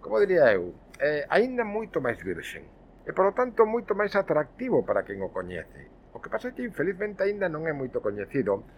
como 0.05 0.21
diría 0.21 0.53
eu, 0.53 0.77
é 1.01 1.25
aínda 1.33 1.65
moito 1.65 2.05
máis 2.05 2.21
virxen 2.21 2.67
e, 3.09 3.11
polo 3.17 3.33
tanto, 3.33 3.65
moito 3.65 3.97
máis 3.97 4.13
atractivo 4.13 4.85
para 4.85 5.01
quen 5.01 5.25
o 5.25 5.33
coñece. 5.33 5.89
O 6.13 6.21
que 6.21 6.29
pasa 6.29 6.53
é 6.53 6.53
que, 6.53 6.61
infelizmente, 6.61 7.25
aínda 7.25 7.49
non 7.49 7.65
é 7.65 7.73
moito 7.73 8.05
coñecido, 8.05 8.69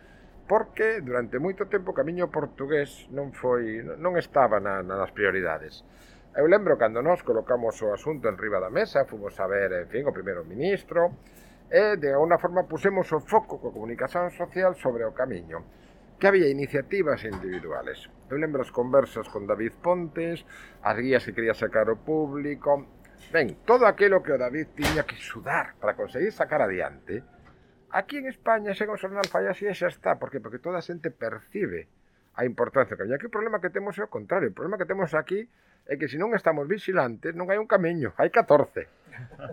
porque 0.46 1.02
durante 1.02 1.42
moito 1.42 1.66
tempo 1.66 1.90
o 1.90 1.98
camiño 1.98 2.30
portugués 2.30 3.10
non 3.10 3.34
foi 3.34 3.82
non 3.82 4.14
estaba 4.14 4.62
na, 4.62 4.86
nas 4.86 5.10
prioridades. 5.10 5.82
Eu 6.30 6.46
lembro 6.46 6.78
cando 6.78 7.02
nós 7.02 7.26
colocamos 7.26 7.74
o 7.82 7.90
asunto 7.90 8.30
en 8.30 8.38
riba 8.38 8.62
da 8.62 8.70
mesa, 8.70 9.02
fomos 9.02 9.34
a 9.42 9.50
ver, 9.50 9.74
en 9.74 9.90
fin, 9.90 10.06
o 10.06 10.14
primeiro 10.14 10.46
ministro, 10.46 11.10
e 11.70 11.94
de 11.96 12.10
alguna 12.10 12.36
forma 12.42 12.66
pusemos 12.66 13.06
o 13.14 13.22
foco 13.22 13.62
coa 13.62 13.70
comunicación 13.70 14.34
social 14.34 14.74
sobre 14.74 15.06
o 15.06 15.14
camiño 15.14 15.62
que 16.18 16.26
había 16.26 16.50
iniciativas 16.50 17.24
individuales. 17.24 18.10
Eu 18.28 18.36
lembro 18.36 18.60
as 18.60 18.74
conversas 18.74 19.30
con 19.30 19.46
David 19.46 19.78
Pontes, 19.80 20.44
as 20.82 20.96
guías 20.98 21.24
que 21.24 21.32
quería 21.32 21.54
sacar 21.54 21.88
o 21.88 21.96
público, 21.96 22.84
ben, 23.32 23.62
todo 23.64 23.86
aquilo 23.86 24.20
que 24.20 24.34
o 24.34 24.38
David 24.38 24.74
tiña 24.74 25.06
que 25.06 25.16
sudar 25.16 25.78
para 25.78 25.96
conseguir 25.96 26.34
sacar 26.34 26.60
adiante. 26.60 27.22
Aquí 27.94 28.18
en 28.18 28.26
España 28.26 28.74
chega 28.74 28.92
o 28.92 29.00
xornal 29.00 29.30
fallas 29.30 29.56
e 29.62 29.70
xa 29.72 29.88
está, 29.88 30.18
porque 30.18 30.42
porque 30.42 30.58
toda 30.58 30.82
a 30.82 30.84
xente 30.84 31.14
percibe 31.14 31.88
a 32.34 32.44
importancia 32.44 32.98
que 32.98 33.02
había. 33.06 33.16
Aquí 33.16 33.30
o 33.30 33.34
problema 33.34 33.62
que 33.62 33.70
temos 33.70 33.94
é 33.96 34.04
o 34.04 34.12
contrario, 34.12 34.50
o 34.50 34.56
problema 34.58 34.76
que 34.76 34.90
temos 34.90 35.14
aquí 35.14 35.46
é 35.86 35.94
que 35.96 36.10
se 36.10 36.18
non 36.18 36.36
estamos 36.36 36.68
vigilantes 36.68 37.32
non 37.32 37.48
hai 37.48 37.56
un 37.56 37.70
camiño, 37.70 38.12
hai 38.20 38.28
14 38.28 38.99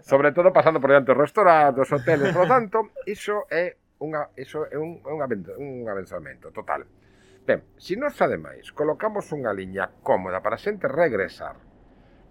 sobre 0.02 0.32
todo 0.32 0.54
pasando 0.54 0.80
por 0.80 0.92
diante 0.92 1.12
dos 1.12 1.22
restaurantes, 1.22 1.76
dos 1.76 1.92
hoteles, 1.92 2.34
por 2.34 2.44
lo 2.44 2.48
tanto, 2.48 2.78
iso 3.06 3.46
é 3.50 3.78
unha, 4.00 4.30
iso 4.38 4.66
é 4.70 4.78
un, 4.78 5.02
un, 5.04 5.20
un 5.58 5.70
avanzamento 5.90 6.52
total. 6.52 6.86
Ben, 7.48 7.64
se 7.80 7.96
nos 7.96 8.20
ademais 8.20 8.76
colocamos 8.76 9.32
unha 9.32 9.56
liña 9.56 9.90
cómoda 10.04 10.44
para 10.44 10.60
a 10.60 10.62
xente 10.62 10.92
regresar, 10.92 11.56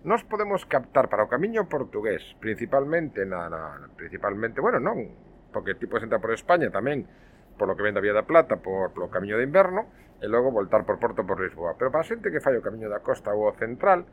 nos 0.06 0.22
podemos 0.22 0.62
captar 0.68 1.08
para 1.08 1.24
o 1.24 1.30
camiño 1.32 1.66
portugués, 1.66 2.22
principalmente 2.38 3.26
na, 3.26 3.50
na 3.50 3.90
principalmente, 3.96 4.60
bueno, 4.60 4.78
non, 4.78 5.10
porque 5.50 5.74
tipo 5.74 5.98
xente 5.98 6.20
por 6.20 6.30
España 6.36 6.70
tamén, 6.70 7.08
por 7.56 7.66
lo 7.66 7.74
que 7.74 7.82
ven 7.82 7.96
da 7.96 8.04
Vía 8.04 8.14
da 8.14 8.28
Plata, 8.28 8.60
por 8.60 8.92
o 8.92 9.08
camiño 9.10 9.40
de 9.40 9.48
inverno, 9.48 9.88
e 10.20 10.28
logo 10.28 10.52
voltar 10.52 10.84
por 10.84 11.00
Porto 11.00 11.24
por 11.24 11.40
Lisboa. 11.40 11.74
Pero 11.80 11.90
para 11.90 12.04
a 12.04 12.08
xente 12.08 12.30
que 12.30 12.44
fai 12.44 12.56
o 12.56 12.64
camiño 12.64 12.92
da 12.92 13.00
costa 13.00 13.32
ou 13.32 13.48
o 13.48 13.56
central, 13.56 14.04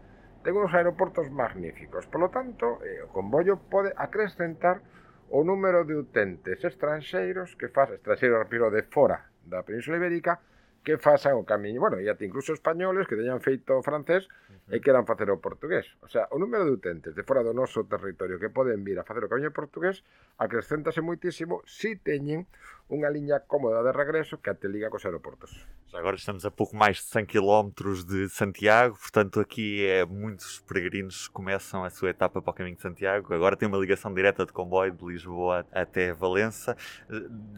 ten 0.44 0.54
uns 0.60 0.76
aeroportos 0.76 1.32
magníficos. 1.32 2.06
Polo 2.12 2.30
tanto, 2.30 2.84
eh, 2.84 3.02
o 3.02 3.10
convollo 3.10 3.58
pode 3.72 3.96
acrescentar 3.96 4.84
o 5.32 5.42
número 5.42 5.88
de 5.88 5.96
utentes 5.96 6.62
estranxeiros 6.62 7.56
que 7.56 7.72
faz, 7.72 7.96
estranxeiros, 7.96 8.44
repito, 8.44 8.70
de 8.70 8.84
fora 8.84 9.32
da 9.48 9.64
Península 9.64 9.98
Ibérica, 9.98 10.40
que 10.84 11.00
fasan 11.00 11.40
o 11.40 11.48
camiño, 11.48 11.80
bueno, 11.80 11.96
e 11.96 12.12
até 12.12 12.28
incluso 12.28 12.52
españoles 12.52 13.08
que 13.08 13.16
teñan 13.16 13.40
feito 13.40 13.80
francés 13.80 14.28
e 14.68 14.84
que 14.84 14.84
e 14.84 14.84
queran 14.84 15.08
facer 15.08 15.32
o 15.32 15.40
portugués. 15.40 15.88
O 16.04 16.12
sea, 16.12 16.28
o 16.36 16.38
número 16.38 16.68
de 16.68 16.76
utentes 16.76 17.16
de 17.16 17.24
fora 17.24 17.40
do 17.40 17.56
noso 17.56 17.88
territorio 17.88 18.36
que 18.36 18.52
poden 18.52 18.84
vir 18.84 19.00
a 19.00 19.08
facer 19.08 19.24
o 19.24 19.32
camiño 19.32 19.56
portugués 19.56 20.04
acrescentase 20.36 21.00
moitísimo 21.00 21.64
si 21.64 21.96
teñen 21.96 22.52
unha 22.90 23.10
liña 23.10 23.40
cómoda 23.40 23.84
de 23.84 23.92
regreso 23.92 24.38
que 24.38 24.50
até 24.50 24.68
liga 24.68 24.90
cos 24.90 25.06
aeroportos. 25.06 25.66
Agora 25.94 26.16
estamos 26.16 26.44
a 26.44 26.50
pouco 26.50 26.76
mais 26.76 26.98
de 26.98 27.04
100 27.04 27.26
km 27.28 27.70
de 28.04 28.28
Santiago, 28.28 28.98
portanto 28.98 29.40
aqui 29.40 29.86
é, 29.86 30.04
muitos 30.04 30.60
peregrinos 30.62 31.28
começam 31.28 31.84
a 31.84 31.90
sua 31.92 32.10
etapa 32.10 32.42
para 32.42 32.50
o 32.50 32.54
caminho 32.54 32.76
de 32.76 32.82
Santiago. 32.82 33.32
Agora 33.32 33.56
tem 33.56 33.68
uma 33.68 33.78
ligação 33.78 34.12
direta 34.12 34.44
de 34.44 34.52
comboio 34.52 34.92
de 34.92 35.06
Lisboa 35.06 35.66
até 35.72 36.12
Valença. 36.12 36.76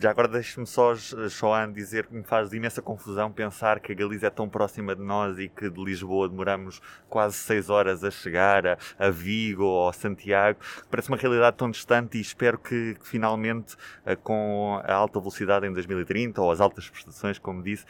Já 0.01 0.11
agora 0.11 0.27
deixe-me 0.27 0.67
só, 0.67 0.93
Joan, 0.95 1.71
dizer 1.71 2.07
que 2.07 2.13
me 2.13 2.23
faz 2.23 2.49
de 2.49 2.57
imensa 2.57 2.81
confusão 2.81 3.31
pensar 3.31 3.79
que 3.79 3.93
a 3.93 3.95
Galiza 3.95 4.27
é 4.27 4.29
tão 4.29 4.49
próxima 4.49 4.93
de 4.93 5.01
nós 5.01 5.39
e 5.39 5.47
que 5.47 5.69
de 5.69 5.81
Lisboa 5.81 6.27
demoramos 6.27 6.81
quase 7.07 7.35
6 7.37 7.69
horas 7.69 8.03
a 8.03 8.11
chegar 8.11 8.67
a, 8.67 8.77
a 8.99 9.09
Vigo 9.09 9.63
ou 9.63 9.87
a 9.87 9.93
Santiago. 9.93 10.59
Parece 10.91 11.07
uma 11.07 11.17
realidade 11.17 11.55
tão 11.55 11.71
distante 11.71 12.17
e 12.17 12.21
espero 12.21 12.57
que, 12.57 12.95
que 12.95 13.07
finalmente, 13.07 13.77
eh, 14.05 14.17
com 14.17 14.81
a 14.83 14.93
alta 14.93 15.14
velocidade 15.19 15.67
em 15.67 15.73
2030 15.73 16.41
ou 16.41 16.51
as 16.51 16.61
altas 16.61 16.89
prestações, 16.89 17.39
como 17.39 17.61
disse, 17.63 17.85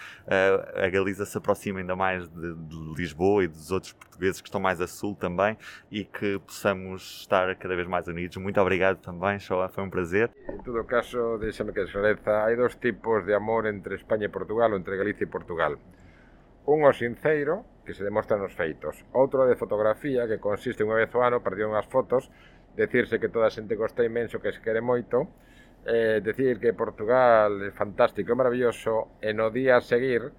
a 0.76 0.90
Galiza 0.90 1.26
se 1.26 1.38
aproxima 1.38 1.80
ainda 1.80 1.96
mais 1.96 2.28
de, 2.28 2.54
de, 2.54 2.96
Lisboa 2.96 3.44
e 3.44 3.48
dos 3.48 3.72
outros 3.72 3.94
portugueses 3.94 4.42
que 4.42 4.48
estão 4.48 4.62
mais 4.62 4.80
a 4.80 4.88
sul 4.88 5.16
também 5.16 5.58
e 5.92 6.06
que 6.06 6.40
possamos 6.40 7.22
estar 7.22 7.54
cada 7.56 7.76
vez 7.76 7.88
mais 7.88 8.08
unidos. 8.08 8.38
Muito 8.38 8.60
obrigado 8.60 8.98
também, 8.98 9.40
Shoa, 9.40 9.70
foi 9.70 9.84
um 9.84 9.90
prazer. 9.90 10.32
Em 10.50 10.62
todo 10.64 10.84
caso, 10.84 11.38
deixa-me 11.38 11.74
que 11.74 11.82
esclareça, 11.82 12.32
há 12.32 12.56
dois 12.56 12.76
tipos 12.76 13.26
de 13.26 13.34
amor 13.34 13.66
entre 13.66 13.96
Espanha 13.96 14.26
e 14.26 14.30
Portugal 14.30 14.72
ou 14.72 14.78
entre 14.78 14.98
Galicia 14.98 15.26
e 15.26 15.28
Portugal. 15.28 15.76
Un 16.68 16.84
o 16.84 16.94
sincero, 16.94 17.66
que 17.86 17.94
se 17.94 18.04
demostra 18.04 18.38
nos 18.38 18.54
feitos. 18.54 19.06
Outro 19.14 19.46
de 19.46 19.56
fotografía, 19.56 20.26
que 20.28 20.40
consiste 20.40 20.82
unha 20.82 20.98
vez 20.98 21.14
o 21.14 21.22
ano, 21.22 21.46
perdido 21.46 21.70
unhas 21.70 21.86
fotos, 21.86 22.26
decirse 22.76 23.20
que 23.20 23.30
toda 23.30 23.46
a 23.46 23.54
xente 23.54 23.76
gosta 23.76 24.04
imenso, 24.04 24.42
que 24.42 24.52
se 24.52 24.62
quere 24.62 24.82
moito, 24.82 25.30
eh, 25.86 26.22
decir 26.22 26.60
que 26.60 26.74
Portugal 26.74 27.62
é 27.62 27.72
fantástico 27.72 28.34
e 28.34 28.36
maravilloso 28.36 29.22
e 29.22 29.34
no 29.34 29.54
día 29.54 29.78
a 29.78 29.86
seguir 29.86 30.34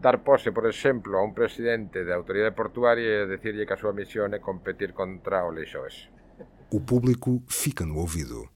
dar 0.00 0.24
pose, 0.24 0.50
por 0.50 0.66
exemplo, 0.66 1.18
a 1.18 1.22
un 1.22 1.34
presidente 1.34 2.04
da 2.04 2.18
autoridade 2.18 2.56
portuaria 2.56 3.22
e 3.22 3.30
decirlle 3.30 3.66
que 3.66 3.74
a 3.74 3.80
súa 3.80 3.94
misión 3.94 4.34
é 4.34 4.42
competir 4.42 4.90
contra 4.90 5.46
o 5.46 5.54
Leixoes. 5.54 6.10
O 6.74 6.80
público 6.82 7.44
fica 7.46 7.86
no 7.86 8.02
ouvido. 8.02 8.48